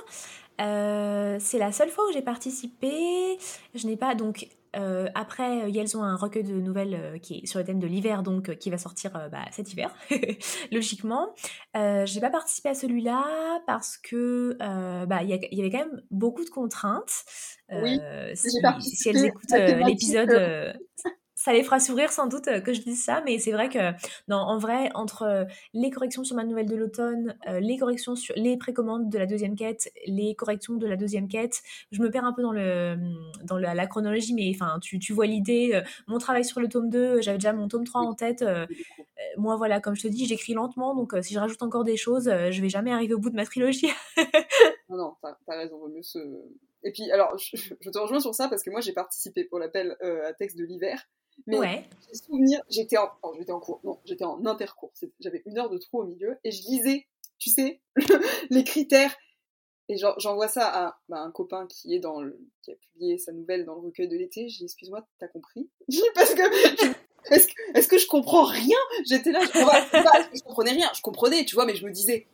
[0.60, 3.40] c'est la seule fois où j'ai participé.
[3.74, 7.46] Je n'ai pas donc euh, après, elles ont un recueil de nouvelles euh, qui est
[7.46, 9.94] sur le thème de l'hiver, donc euh, qui va sortir bah, cet hiver,
[10.72, 11.34] logiquement.
[11.76, 14.58] j'ai pas participé à celui-là parce que
[15.06, 17.24] bah il y, avait quand même beaucoup de contraintes.
[17.72, 18.00] oui,
[18.34, 18.50] si,
[18.82, 20.80] si, elles écoutent l'épisode,
[21.44, 23.80] ça les fera sourire sans doute euh, que je dise ça, mais c'est vrai que,
[24.28, 28.16] non, en vrai, entre euh, les corrections sur ma nouvelle de l'automne, euh, les corrections
[28.16, 32.12] sur les précommandes de la deuxième quête, les corrections de la deuxième quête, je me
[32.12, 32.96] perds un peu dans, le,
[33.44, 35.82] dans la, chronologie, mais enfin, tu, tu vois l'idée.
[36.08, 38.46] mon travail sur le tome 2, j'avais déjà mon tome 3 en tête.
[39.38, 42.26] moi, voilà, comme je te dis, j'écris lentement, donc si je rajoute encore des choses,
[42.26, 43.90] je vais jamais arriver au bout de ma trilogie.
[44.90, 46.20] non, non, t'as as raison, vaut mieux se.
[46.84, 49.98] Et puis, alors, je, te rejoins sur ça parce que moi, j'ai participé pour l'appel
[50.02, 51.08] à texte de l'hiver.
[51.48, 51.90] Mais ouais.
[52.08, 54.92] j'ai souvenir, j'étais en, j'étais en cours, non, j'étais en intercours.
[55.20, 57.08] J'avais une heure de trou au milieu et je lisais,
[57.40, 57.82] tu sais,
[58.50, 59.16] les critères.
[59.90, 63.34] Et j'envoie ça à bah, un copain qui est dans le, qui a publié sa
[63.34, 64.48] nouvelle dans le recueil de l'été.
[64.48, 65.70] J'ai excuse-moi, t'as compris?
[66.16, 66.42] Parce que
[67.30, 68.78] est-ce que, est que je comprends rien?
[69.06, 69.48] J'étais là, je,
[70.38, 70.90] je comprenais rien.
[70.96, 72.28] Je comprenais, tu vois, mais je me disais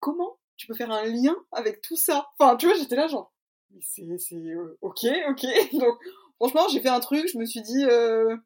[0.00, 2.30] comment tu peux faire un lien avec tout ça?
[2.38, 3.32] Enfin, tu vois, j'étais là genre
[3.80, 5.46] c'est euh, ok, ok.
[5.72, 5.98] Donc
[6.36, 8.36] franchement, j'ai fait un truc, je me suis dit, euh...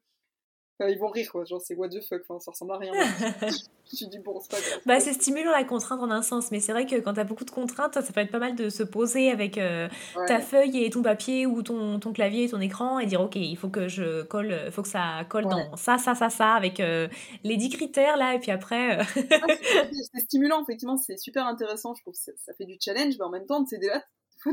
[0.79, 2.93] ils vont rire quoi, genre c'est what the fuck, enfin, ça ressemble à rien.
[3.41, 4.81] je me suis dit, bon, c'est pas grave.
[4.85, 7.45] Bah, c'est stimulant la contrainte en un sens, mais c'est vrai que quand t'as beaucoup
[7.45, 9.89] de contraintes, ça peut être pas mal de se poser avec euh,
[10.27, 13.35] ta feuille et ton papier ou ton, ton clavier et ton écran et dire, ok,
[13.35, 16.79] il faut que je colle, faut que ça colle dans ça, ça, ça, ça, avec
[16.79, 17.07] euh,
[17.43, 18.99] les 10 critères là, et puis après.
[18.99, 19.03] Euh,
[20.13, 23.29] c'est stimulant, effectivement, c'est super intéressant, je trouve que ça, fait du challenge, mais en
[23.29, 23.79] même temps, c'est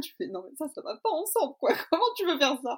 [0.01, 2.77] tu fais non mais ça ça va pas ensemble quoi comment tu veux faire ça?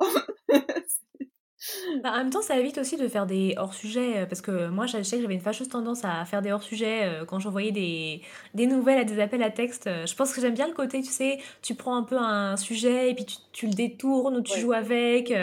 [2.03, 4.87] Bah, en même temps, ça évite aussi de faire des hors-sujets, euh, parce que moi,
[4.87, 8.23] je sais que j'avais une fâcheuse tendance à faire des hors-sujets euh, quand j'envoyais des,
[8.55, 9.87] des nouvelles à des appels à texte.
[9.87, 12.57] Euh, je pense que j'aime bien le côté, tu sais, tu prends un peu un
[12.57, 15.35] sujet et puis tu, tu le détournes ou tu joues avec.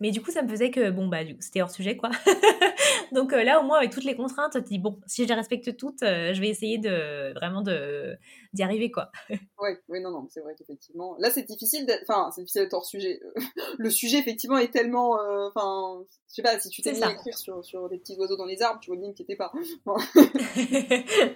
[0.00, 2.10] mais du coup, ça me faisait que, bon, bah, c'était hors-sujet, quoi.
[3.12, 5.76] Donc là, au moins, avec toutes les contraintes, tu dis, bon, si je les respecte
[5.76, 8.16] toutes, je vais essayer de vraiment de
[8.52, 9.10] d'y arriver, quoi.
[9.58, 12.74] ouais, ouais, non, non, c'est vrai qu'effectivement, là, c'est difficile d'être, enfin, c'est difficile d'être
[12.74, 13.20] hors sujet.
[13.78, 17.38] le sujet, effectivement, est tellement, enfin, je sais pas, si tu t'es mis à écrire
[17.38, 19.52] sur, sur des petits oiseaux dans les arbres, tu vois bien que t'étais pas.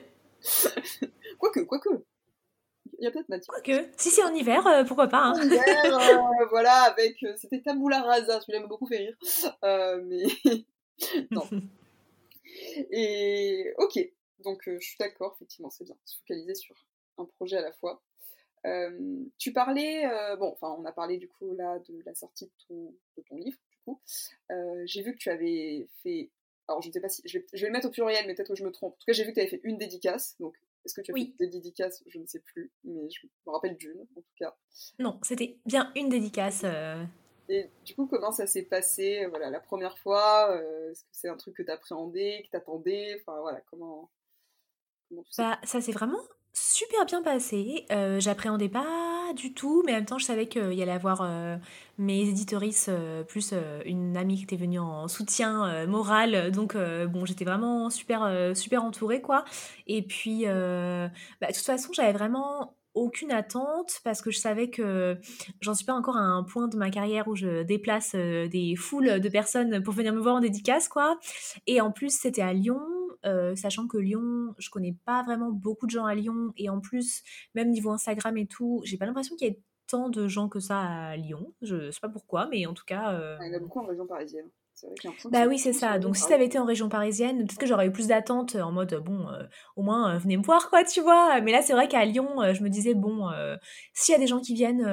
[1.38, 2.04] quoique, quoique.
[2.98, 3.54] Il y a peut-être matière.
[3.54, 3.90] Quoique.
[3.96, 5.24] Si c'est en hiver, euh, pourquoi pas.
[5.24, 5.32] Hein.
[5.36, 7.22] En hiver, euh, voilà, avec.
[7.22, 9.16] Euh, c'était Tabula Rasa, celui-là m'a beaucoup fait rire.
[10.04, 10.26] mais.
[11.30, 11.48] non.
[12.90, 13.72] Et.
[13.78, 13.98] Ok.
[14.44, 15.96] Donc, je suis d'accord, effectivement, c'est bien.
[16.04, 16.74] Se focaliser sur
[17.18, 18.02] un projet à la fois.
[19.38, 20.04] tu parlais,
[20.38, 23.36] bon, enfin, on a parlé du coup là de la sortie de ton, de ton
[23.36, 23.58] livre,
[24.50, 26.30] euh, j'ai vu que tu avais fait.
[26.68, 27.22] Alors, je ne sais pas si.
[27.24, 28.94] Je vais, le mettre au pluriel, mais peut-être que je me trompe.
[28.94, 30.36] En tout cas, j'ai vu que tu avais fait une dédicace.
[30.40, 33.52] Donc, est-ce que tu as fait des dédicaces Je ne sais plus, mais je me
[33.52, 34.56] rappelle d'une, en tout cas.
[34.98, 36.62] Non, c'était bien une dédicace.
[36.64, 37.04] Euh.
[37.48, 39.26] Et du coup, comment ça s'est passé?
[39.26, 42.56] Voilà, la première fois euh, Est-ce que c'est un truc que tu appréhendais, que tu
[42.56, 44.10] attendais Enfin, voilà, comment,
[45.38, 46.18] Bah, ça s'est vraiment
[46.52, 47.86] super bien passé.
[48.18, 51.28] J'appréhendais pas du tout, mais en même temps, je savais qu'il y allait avoir
[51.98, 53.54] mes éditoristes, euh, plus
[53.84, 56.52] une amie qui était venue en soutien moral.
[56.52, 59.44] Donc, bon, j'étais vraiment super, super entourée, quoi.
[59.86, 61.08] Et puis, bah,
[61.48, 65.18] de toute façon, j'avais vraiment aucune attente parce que je savais que
[65.60, 69.18] j'en suis pas encore à un point de ma carrière où je déplace des foules
[69.20, 71.18] de personnes pour venir me voir en dédicace, quoi.
[71.66, 72.80] Et en plus, c'était à Lyon.
[73.24, 76.80] Euh, sachant que Lyon, je connais pas vraiment beaucoup de gens à Lyon, et en
[76.80, 77.22] plus,
[77.54, 80.60] même niveau Instagram et tout, j'ai pas l'impression qu'il y ait tant de gens que
[80.60, 81.52] ça à Lyon.
[81.62, 83.12] Je sais pas pourquoi, mais en tout cas.
[83.12, 84.48] Euh, il y en a beaucoup en région parisienne.
[85.30, 85.98] Bah oui, c'est ça.
[85.98, 88.72] Donc si ça avait été en région parisienne, peut-être que j'aurais eu plus d'attentes en
[88.72, 89.44] mode bon, euh,
[89.76, 91.40] au moins venez me voir quoi, tu vois.
[91.40, 93.28] Mais là, c'est vrai qu'à Lyon, je me disais bon,
[93.92, 94.84] s'il y a des gens qui viennent,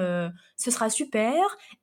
[0.56, 1.36] ce sera super.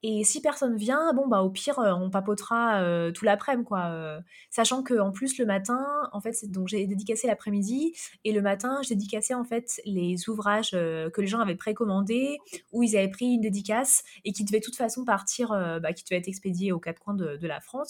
[0.02, 2.82] Et si personne vient, bon bah au pire, on papotera
[3.14, 4.20] tout l'après-midi quoi.
[4.50, 7.94] sachant que en plus le matin, en fait, donc j'ai dédicacé l'après-midi
[8.24, 12.38] et le matin, j'ai dédicacé en fait les ouvrages que les gens avaient précommandés
[12.72, 15.50] où ils avaient pris une dédicace et qui devaient de toute façon partir,
[15.82, 17.87] bah, qui devaient être expédiés aux quatre coins de, de la France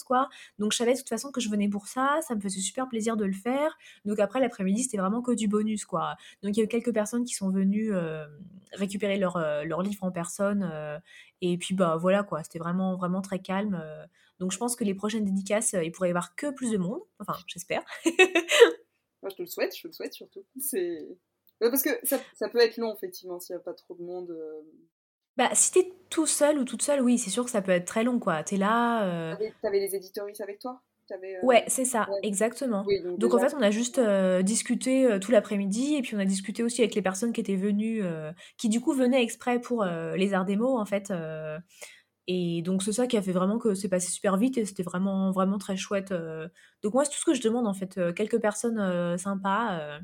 [0.57, 2.87] Donc je savais de toute façon que je venais pour ça, ça me faisait super
[2.87, 3.77] plaisir de le faire.
[4.05, 6.15] Donc après l'après-midi, c'était vraiment que du bonus quoi.
[6.43, 8.25] Donc il y a eu quelques personnes qui sont venues euh,
[8.73, 10.99] récupérer leur, euh, leur livre en personne euh,
[11.41, 13.81] et puis bah voilà quoi, c'était vraiment vraiment très calme.
[14.39, 17.01] donc je pense que les prochaines dédicaces, il pourrait y avoir que plus de monde,
[17.19, 17.83] enfin j'espère.
[19.21, 20.45] Moi je te le souhaite, je te le souhaite surtout.
[20.59, 21.07] C'est
[21.59, 24.33] parce que ça, ça, peut être long effectivement s'il n'y a pas trop de monde.
[25.39, 27.85] Bah, si t'es tout seul ou toute seule, oui, c'est sûr que ça peut être
[27.85, 28.43] très long, quoi.
[28.43, 29.05] T'es là.
[29.05, 29.35] Euh...
[29.61, 30.81] T'avais les éditoristes avec toi?
[31.11, 32.85] Euh, Ouais, c'est ça, exactement.
[33.17, 36.61] donc, en fait, on a juste euh, discuté tout l'après-midi et puis on a discuté
[36.61, 38.03] aussi avec les personnes qui étaient venues,
[38.57, 41.11] qui du coup venaient exprès pour les arts démos, en fait.
[42.31, 44.83] Et donc c'est ça qui a fait vraiment que c'est passé super vite et c'était
[44.83, 46.13] vraiment vraiment très chouette.
[46.83, 49.99] Donc moi c'est tout ce que je demande en fait, quelques personnes sympas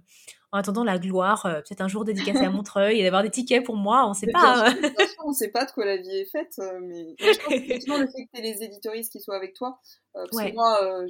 [0.55, 3.65] en attendant la gloire, euh, peut-être un jour dédicacé à Montreuil et d'avoir des tickets
[3.65, 4.71] pour moi, on sait pas.
[4.71, 4.91] Sûr, hein.
[5.25, 8.07] on sait pas de quoi la vie est faite, euh, mais, je pense effectivement le
[8.07, 9.79] fait que tu les éditoristes qui soient avec toi,
[10.15, 11.05] euh, parce que moi,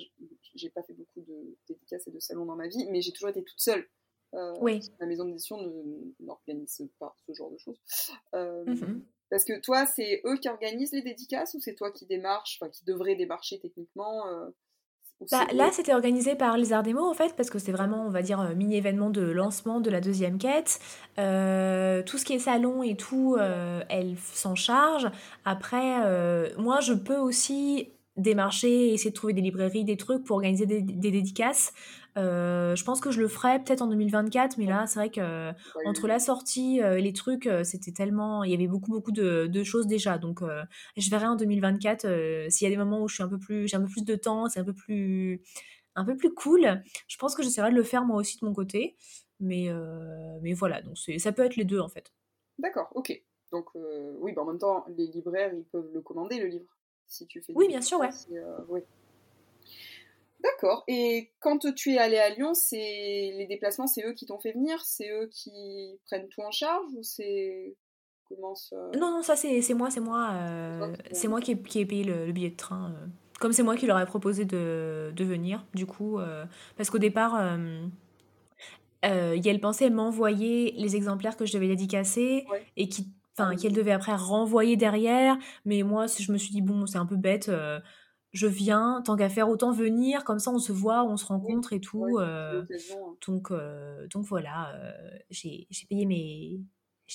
[0.55, 3.29] j'ai pas fait beaucoup de dédicaces et de salons dans ma vie, mais j'ai toujours
[3.29, 3.87] été toute seule.
[4.61, 4.79] oui.
[4.99, 5.57] La maison d'édition
[6.19, 7.79] n'organise pas ce genre de choses.
[8.33, 12.57] Mmh parce que toi, c'est eux qui organisent les dédicaces ou c'est toi qui démarches,
[12.61, 14.23] enfin qui devrais démarcher techniquement
[15.31, 18.09] bah, là, c'était organisé par les Arts Démo, en fait, parce que c'est vraiment, on
[18.09, 20.79] va dire, mini-événement de lancement de la deuxième quête.
[21.17, 25.09] Euh, tout ce qui est salon et tout, euh, elle s'en charge.
[25.45, 30.37] Après, euh, moi, je peux aussi démarcher, essayer de trouver des librairies, des trucs pour
[30.37, 31.73] organiser des, dédicaces.
[32.17, 35.51] Euh, je pense que je le ferai peut-être en 2024, mais là, c'est vrai que
[35.85, 39.87] entre la sortie et les trucs, c'était tellement, il y avait beaucoup beaucoup de, choses
[39.87, 40.17] déjà.
[40.17, 40.41] Donc,
[40.95, 43.67] je verrai en 2024 s'il y a des moments où je suis un peu plus,
[43.67, 45.41] j'ai un peu plus de temps, c'est un peu plus,
[45.95, 46.81] un peu plus cool.
[47.07, 48.95] Je pense que j'essaierai de le faire moi aussi de mon côté,
[49.41, 49.69] mais
[50.41, 52.13] mais voilà, donc ça peut être les deux en fait.
[52.59, 53.21] D'accord, ok.
[53.51, 53.71] Donc
[54.21, 56.75] oui, bah en même temps, les libraires ils peuvent le commander le livre
[57.07, 57.53] si tu fais.
[57.55, 58.09] Oui, bien sûr, ouais.
[58.69, 58.81] oui.
[60.45, 60.83] D'accord.
[60.87, 64.51] Et quand tu es allé à Lyon, c'est les déplacements, c'est eux qui t'ont fait
[64.51, 67.75] venir, c'est eux qui prennent tout en charge ou c'est
[68.25, 68.75] comment ça?
[68.93, 72.03] Non, non, ça c'est moi, c'est moi, euh, c'est moi qui ai, qui ai payé
[72.03, 72.91] le, billet de train.
[72.91, 73.05] Euh.
[73.39, 76.45] Comme c'est moi qui leur ai proposé de, de venir, du coup, euh,
[76.77, 77.57] parce qu'au départ,
[79.03, 82.45] Yael pensait m'envoyer les exemplaires que je devais dédicacer
[82.77, 86.85] et qui enfin qu'elle devait après renvoyer derrière mais moi je me suis dit bon
[86.85, 87.49] c'est un peu bête
[88.35, 91.71] je viens, tant qu'à faire, autant venir, comme ça on se voit, on se rencontre
[91.71, 92.17] et tout.
[92.19, 93.15] Euh, hein.
[93.25, 96.59] donc, euh, donc voilà, euh, j'ai payé, mes,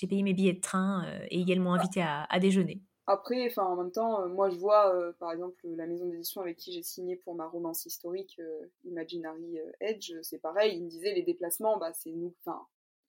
[0.08, 2.80] payé mes billets de train et également bah invité à, déjeuner.
[3.06, 6.72] Après, enfin en même temps, moi je vois par exemple la maison d'édition avec qui
[6.72, 8.40] j'ai signé pour ma romance historique
[8.84, 12.62] Imaginary Edge, c'est pareil, ils me disaient les déplacements, bah c'est nous, enfin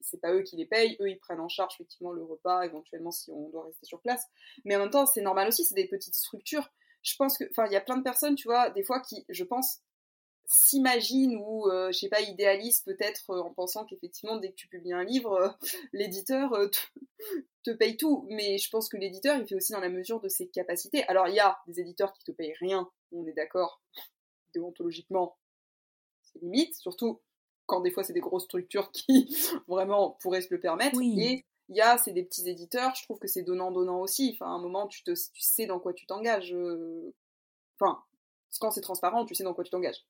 [0.04, 3.12] c'est pas eux qui les payent, eux ils prennent en charge effectivement le repas éventuellement
[3.12, 4.26] si on doit rester sur place.
[4.66, 6.70] Mais en même temps, c'est normal aussi, c'est des petites structures
[7.04, 9.26] je pense que, enfin, il y a plein de personnes, tu vois, des fois qui,
[9.30, 9.80] je pense,
[10.46, 14.68] s'imaginent ou, euh, je sais pas, idéalisent peut-être euh, en pensant qu'effectivement, dès que tu
[14.68, 15.50] publies un livre, euh,
[15.94, 16.52] l'éditeur
[17.64, 18.28] te, paye tout.
[18.30, 21.04] Mais je pense que l'éditeur, il fait aussi dans la mesure de ses capacités.
[21.06, 23.82] Alors, il y a des éditeurs qui te payent rien, on est d'accord,
[24.54, 25.38] déontologiquement,
[26.22, 27.22] c'est limite, surtout
[27.72, 29.36] quand des fois c'est des grosses structures qui
[29.68, 31.02] vraiment pourraient se le permettre.
[31.02, 34.32] Et il y a, c'est des petits éditeurs, je trouve que c'est donnant-donnant aussi.
[34.34, 36.54] Enfin, à un moment, tu, te, tu sais dans quoi tu t'engages.
[36.54, 37.14] Euh,
[37.80, 38.04] enfin,
[38.60, 40.04] quand c'est transparent, tu sais dans quoi tu t'engages.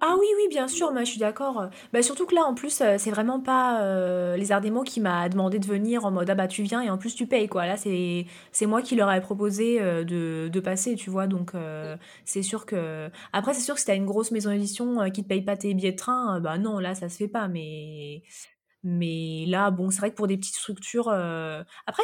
[0.00, 1.70] Ah oui, oui, bien sûr, moi je suis d'accord.
[1.92, 4.82] Bah, surtout que là, en plus, euh, c'est vraiment pas euh, les Arts des mots
[4.82, 7.26] qui m'a demandé de venir en mode ah bah tu viens et en plus tu
[7.26, 7.64] payes quoi.
[7.66, 11.26] Là, c'est c'est moi qui leur ai proposé euh, de, de passer, tu vois.
[11.26, 11.52] Donc
[12.24, 15.28] c'est sûr que après c'est sûr que si t'as une grosse maison d'édition qui te
[15.28, 17.48] paye pas tes billets de train, bah non, là ça se fait pas.
[17.48, 18.22] Mais
[18.82, 22.02] mais là, bon, c'est vrai que pour des petites structures, après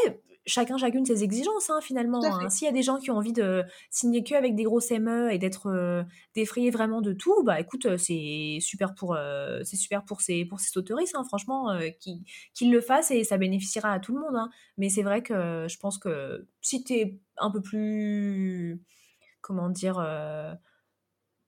[0.51, 2.23] chacun chacune ses exigences hein, finalement.
[2.25, 2.51] Hein.
[2.51, 5.33] S'il y a des gens qui ont envie de signer que avec des grosses ME
[5.33, 6.03] et d'être euh,
[6.35, 10.45] défrayés vraiment de tout, bah écoute, euh, c'est super pour euh, c'est super pour ces
[10.45, 14.37] pour ces autoristes, hein, franchement, qu'ils le fassent et ça bénéficiera à tout le monde.
[14.37, 14.51] Hein.
[14.77, 18.83] Mais c'est vrai que je pense que si tu es un peu plus
[19.41, 19.95] comment dire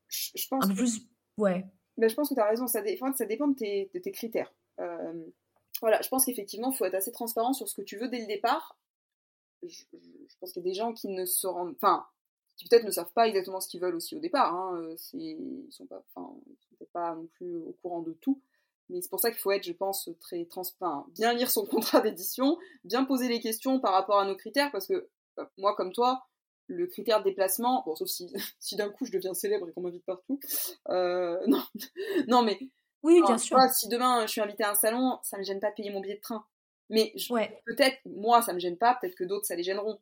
[0.08, 1.00] je, pense un peu plus
[1.38, 1.66] ouais.
[1.98, 2.80] Mais je pense que tu as raison, ça,
[3.14, 4.52] ça dépend de tes, de tes critères.
[5.80, 8.20] voilà, je pense qu'effectivement, il faut être assez transparent sur ce que tu veux dès
[8.20, 8.78] le départ
[9.68, 9.84] je,
[10.40, 12.06] pense qu'il y a des gens qui ne se rendent, enfin,
[12.56, 14.54] qui peut-être ne savent pas exactement ce qu'ils veulent aussi au départ.
[14.54, 16.34] Hein, euh, ils sont pas, enfin,
[16.78, 18.40] sont pas non plus au courant de tout.
[18.88, 22.00] Mais c'est pour ça qu'il faut être, je pense, très transparent, bien lire son contrat
[22.00, 25.08] d'édition, bien poser les questions par rapport à nos critères, parce que
[25.38, 26.26] euh, moi, comme toi,
[26.66, 29.82] le critère de déplacement, bon, sauf si, si d'un coup je deviens célèbre et qu'on
[29.82, 30.40] m'invite partout,
[30.88, 31.62] euh, non,
[32.28, 32.58] non, mais
[33.02, 33.58] oui, bien sûr.
[33.72, 36.00] si demain je suis invitée à un salon, ça me gêne pas de payer mon
[36.00, 36.44] billet de train.
[36.90, 37.12] Mais
[37.66, 39.98] peut-être, moi, ça me gêne pas, peut-être que d'autres, ça les gêneront.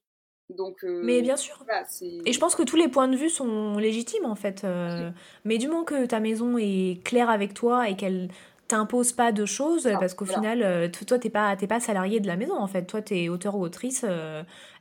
[0.57, 1.65] Donc, euh, mais bien sûr.
[2.25, 4.65] et je pense que tous les points de vue sont légitimes, en fait.
[4.65, 5.11] Euh,
[5.45, 8.31] mais du moment que ta maison est claire avec toi et qu'elle
[8.69, 12.37] t'impose pas de choses, parce qu'au final, euh, toi, t'es pas, pas salarié de la
[12.37, 12.85] maison, en fait.
[12.85, 14.05] Toi, t'es auteur ou autrice.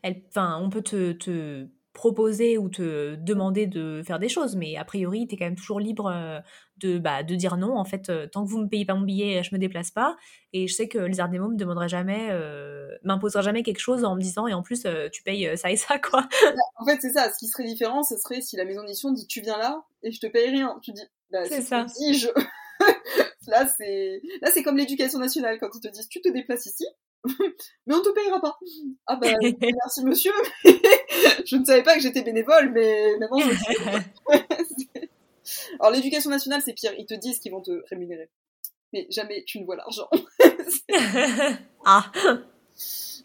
[0.01, 1.67] elle, on peut te, te
[1.99, 5.57] proposer ou te demander de faire des choses, mais a priori, tu es quand même
[5.57, 6.39] toujours libre euh,
[6.77, 7.77] de, bah, de dire non.
[7.77, 10.15] En fait, euh, tant que vous me payez pas mon billet, je me déplace pas.
[10.53, 14.15] Et je sais que les arts me demanderaient jamais, euh, m'imposeraient jamais quelque chose en
[14.15, 16.25] me disant, et en plus, tu payes ça et ça, quoi.
[16.77, 17.29] en fait, c'est ça.
[17.33, 20.13] Ce qui serait différent, ce serait si la maison d'édition dit, tu viens là et
[20.13, 20.79] je te paye rien.
[20.81, 21.85] Tu dis, bah, c'est ça.
[21.85, 22.29] je...
[23.47, 26.85] là, c'est, là, c'est comme l'éducation nationale quand ils te disent, tu te déplaces ici,
[27.85, 28.57] mais on te payera pas.
[29.07, 30.31] Ah bah merci monsieur.
[30.63, 35.09] je ne savais pas que j'étais bénévole, mais maintenant je sais.
[35.79, 38.29] Alors l'éducation nationale c'est pire, ils te disent qu'ils vont te rémunérer.
[38.93, 40.09] Mais jamais tu ne vois l'argent.
[41.85, 42.11] ah.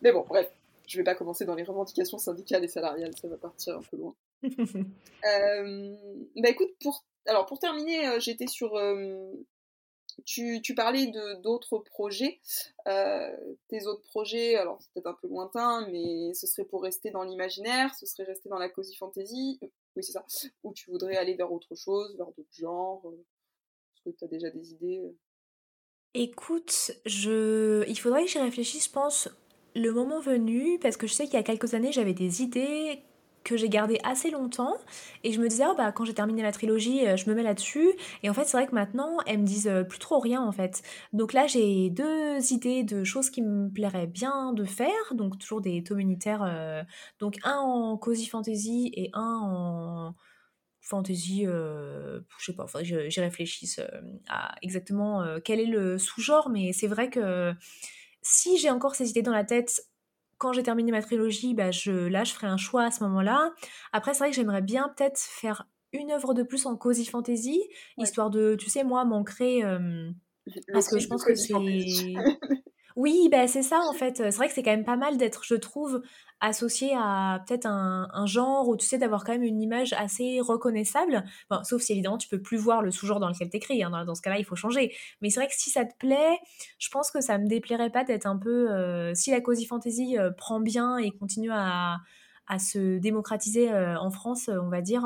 [0.03, 0.51] Mais bon, bref,
[0.87, 3.97] je vais pas commencer dans les revendications syndicales et salariales, ça va partir un peu
[3.97, 4.15] loin.
[4.45, 5.95] euh,
[6.37, 9.33] bah écoute, pour alors pour terminer, euh, j'étais sur euh,
[10.25, 12.41] tu, parlais de d'autres projets.
[12.87, 13.37] Euh,
[13.69, 17.23] tes autres projets, alors c'est peut-être un peu lointain, mais ce serait pour rester dans
[17.23, 19.59] l'imaginaire, ce serait rester dans la cozy fantasy.
[19.97, 20.25] Oui, c'est ça.
[20.63, 23.03] Ou tu voudrais aller vers autre chose, vers d'autres genres.
[23.07, 23.25] Euh,
[23.95, 25.17] est-ce que tu as déjà des idées euh?
[26.17, 27.85] Écoute, je...
[27.89, 29.29] il faudrait que j'y réfléchisse, je pense,
[29.75, 33.03] le moment venu, parce que je sais qu'il y a quelques années, j'avais des idées
[33.45, 34.77] que j'ai gardé assez longtemps.
[35.23, 37.43] Et je me disais oh bah quand j'ai terminé la trilogie euh, je me mets
[37.43, 37.93] là-dessus.
[38.23, 40.53] Et en fait c'est vrai que maintenant elles me disent euh, plus trop rien en
[40.53, 40.83] fait.
[41.13, 45.15] Donc là j'ai deux idées de choses qui me plairaient bien de faire.
[45.15, 46.83] Donc toujours des tomes unitaires euh,
[47.21, 50.15] donc un en cozy fantasy et un en
[50.81, 53.81] fantasy je sais pas j'y réfléchisse
[54.29, 56.51] à exactement quel est le sous-genre.
[56.51, 57.53] Mais c'est vrai que
[58.23, 59.83] si j'ai encore ces idées dans la tête
[60.39, 63.53] quand j'ai terminé ma trilogie, bah, je, là, je ferai un choix à ce moment-là.
[63.93, 67.63] Après, c'est vrai que j'aimerais bien peut-être faire une œuvre de plus en cozy fantasy,
[67.99, 69.63] histoire de, tu sais, moi, m'ancrer.
[70.73, 71.53] parce que je pense que c'est.
[72.97, 74.19] Oui, bah, c'est ça en fait.
[74.19, 76.03] C'est vrai que c'est quand même pas mal d'être, je trouve,
[76.41, 81.25] associé à peut-être un, genre où tu sais d'avoir quand même une image assez reconnaissable.
[81.63, 83.83] sauf si évidemment tu peux plus voir le sous-genre dans lequel t'écris.
[83.83, 84.05] Hein.
[84.05, 84.95] Dans, ce cas-là, il faut changer.
[85.21, 86.39] Mais c'est vrai que si ça te plaît,
[86.79, 88.71] je pense que ça me déplairait pas d'être un peu.
[88.71, 91.99] Euh, si la cozy fantasy euh, prend bien et continue à,
[92.59, 95.03] se démocratiser euh, en France, on va dire,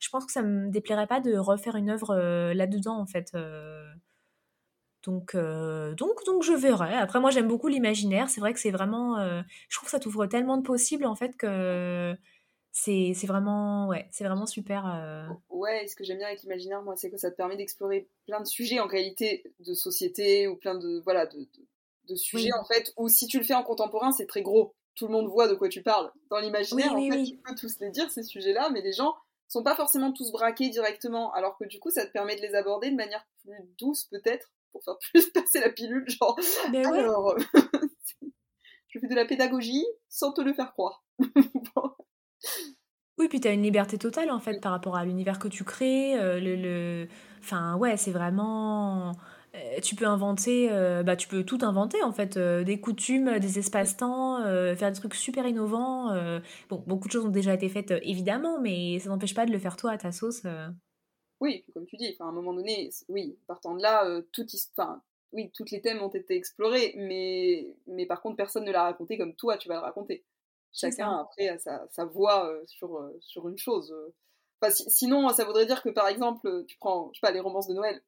[0.00, 2.16] je pense que ça me déplairait pas de refaire une œuvre
[2.52, 3.32] là-dedans en fait.
[5.04, 6.94] Donc, euh, donc, donc je verrai.
[6.94, 8.30] Après, moi, j'aime beaucoup l'imaginaire.
[8.30, 9.18] C'est vrai que c'est vraiment.
[9.18, 12.14] Euh, je trouve que ça t'ouvre tellement de possibles, en fait, que
[12.72, 14.86] c'est vraiment, ouais, c'est vraiment super.
[14.86, 15.28] Euh.
[15.50, 18.40] Ouais, ce que j'aime bien avec l'imaginaire, moi, c'est que ça te permet d'explorer plein
[18.40, 21.46] de sujets, en réalité, de société, ou plein de, voilà, de,
[22.08, 24.74] de, sujets, en fait, où si tu le fais en contemporain, c'est très gros.
[24.94, 26.10] Tout le monde voit de quoi tu parles.
[26.30, 29.14] Dans l'imaginaire, en fait, tu peux tous les dire, ces sujets-là, mais les gens
[29.48, 32.54] sont pas forcément tous braqués directement, alors que du coup, ça te permet de les
[32.54, 36.38] aborder de manière plus douce, peut-être, pour faire plus passer la pilule, genre.
[36.74, 37.36] alors,
[38.88, 41.04] je fais de la pédagogie sans te le faire croire.
[43.16, 45.62] Oui, puis tu as une liberté totale en fait par rapport à l'univers que tu
[45.62, 46.18] crées.
[46.18, 47.06] Euh, le,
[47.38, 49.12] Enfin, ouais, c'est vraiment.
[49.54, 53.60] Euh, tu peux inventer, euh, bah, tu peux tout inventer en fait, des coutumes, des
[53.60, 54.42] espaces-temps,
[54.74, 56.12] faire des trucs super innovants.
[56.68, 59.60] bon, beaucoup de choses ont déjà été faites évidemment, mais ça n'empêche pas de le
[59.60, 60.42] faire toi à ta sauce.
[61.40, 65.02] Oui, comme tu dis, à un moment donné, oui, partant de là, euh, tout, enfin,
[65.32, 69.18] oui, toutes les thèmes ont été explorés, mais, mais par contre, personne ne l'a raconté
[69.18, 70.24] comme toi, tu vas le raconter.
[70.72, 73.94] Chacun, après, a sa, sa voix euh, sur, euh, sur une chose.
[74.60, 77.68] Enfin, sinon, ça voudrait dire que, par exemple, tu prends, je sais pas, les romances
[77.68, 78.02] de Noël.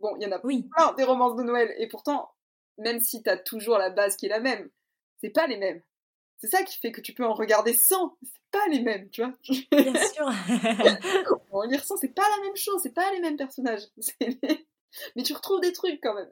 [0.00, 0.68] Bon, il y en a oui.
[0.74, 2.30] plein des romances de Noël, et pourtant,
[2.76, 4.70] même si tu as toujours la base qui est la même,
[5.20, 5.82] c'est pas les mêmes.
[6.38, 8.16] C'est ça qui fait que tu peux en regarder 100.
[8.22, 9.32] C'est pas les mêmes, tu vois.
[9.72, 10.30] Bien sûr.
[11.50, 13.82] en lire 100, c'est pas la même chose, c'est pas les mêmes personnages.
[15.16, 16.30] Mais tu retrouves des trucs quand même.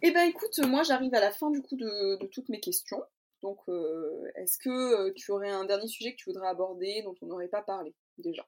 [0.00, 3.02] Eh ben écoute, moi j'arrive à la fin du coup de, toutes mes questions.
[3.42, 7.16] Donc euh, est-ce que euh, tu aurais un dernier sujet que tu voudrais aborder dont
[7.22, 8.46] on n'aurait pas parlé déjà?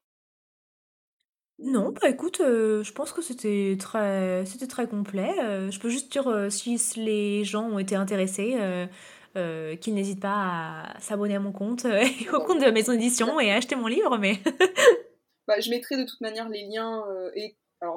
[1.63, 5.35] Non, bah écoute, euh, je pense que c'était très, c'était très complet.
[5.41, 8.57] Euh, je peux juste dire euh, si les gens ont été intéressés,
[9.35, 13.51] qu'ils n'hésitent pas à s'abonner à mon compte et au compte de Maison d'édition et
[13.51, 14.17] à acheter mon livre.
[14.17, 14.39] Mais
[15.47, 17.05] bah, je mettrai de toute manière les liens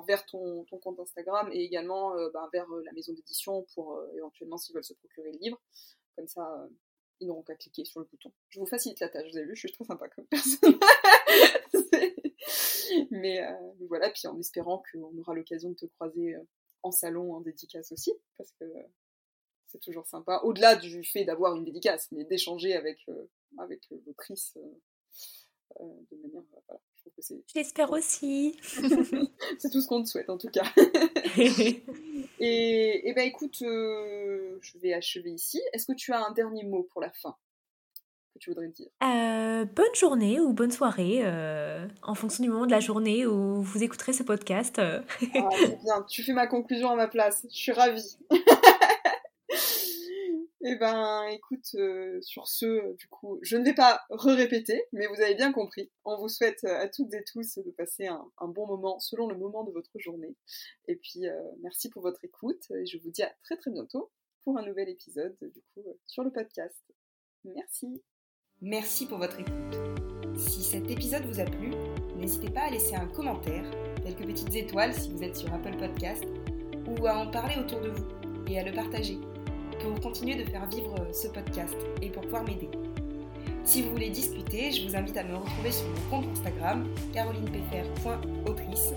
[0.08, 4.84] vers ton, compte Instagram et également bah, vers la maison d'édition pour éventuellement s'ils veulent
[4.84, 5.62] se procurer le livre.
[6.18, 6.68] Comme ça,
[7.22, 8.32] ils n'auront qu'à cliquer sur le bouton.
[8.50, 10.78] Je vous facilite la tâche, vous avez vu, je suis très sympa comme personne.
[12.92, 13.42] Euh, mais,
[13.88, 16.44] voilà, puis en espérant qu'on aura l'occasion de te croiser euh,
[16.82, 18.66] en salon en dédicace aussi, parce que
[19.68, 24.58] c'est toujours sympa, au-delà du fait d'avoir une dédicace, mais d'échanger avec, euh, avec l'autrice
[25.80, 26.44] de manière.
[26.52, 26.82] Voilà,
[27.54, 28.58] J'espère aussi.
[29.58, 30.72] c'est tout ce qu'on te souhaite en tout cas.
[32.40, 35.62] et, et ben écoute, je vais achever ici.
[35.74, 37.36] Est-ce que tu as un dernier mot pour la fin?
[38.40, 38.90] Tu voudrais dire?
[39.04, 43.62] Euh, Bonne journée ou bonne soirée, euh, en fonction du moment de la journée où
[43.62, 44.80] vous écouterez ce podcast.
[44.80, 45.00] ah,
[45.84, 48.18] bien, tu fais ma conclusion à ma place, je suis ravie.
[50.66, 55.20] Eh ben, écoute, euh, sur ce, du coup, je ne vais pas re-répéter, mais vous
[55.20, 55.92] avez bien compris.
[56.06, 59.66] On vous souhaite à toutes et tous de passer un, bon moment selon le moment
[59.66, 60.38] de votre journée.
[60.88, 61.26] Et puis,
[61.62, 64.10] merci pour votre écoute et je vous dis à très très bientôt
[64.46, 66.82] pour un nouvel épisode, du coup, sur le podcast.
[67.44, 68.02] Merci.
[68.66, 69.78] Merci pour votre écoute.
[70.38, 71.72] Si cet épisode vous a plu,
[72.18, 73.66] n'hésitez pas à laisser un commentaire,
[74.02, 76.24] quelques petites étoiles si vous êtes sur Apple Podcast,
[76.88, 78.06] ou à en parler autour de vous
[78.48, 79.18] et à le partager
[79.82, 82.70] pour continuer de faire vivre ce podcast et pour pouvoir m'aider.
[83.66, 88.94] Si vous voulez discuter, je vous invite à me retrouver sur mon compte Instagram carolinepfr.autrice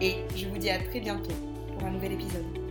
[0.00, 1.34] et je vous dis à très bientôt
[1.74, 2.65] pour un nouvel épisode.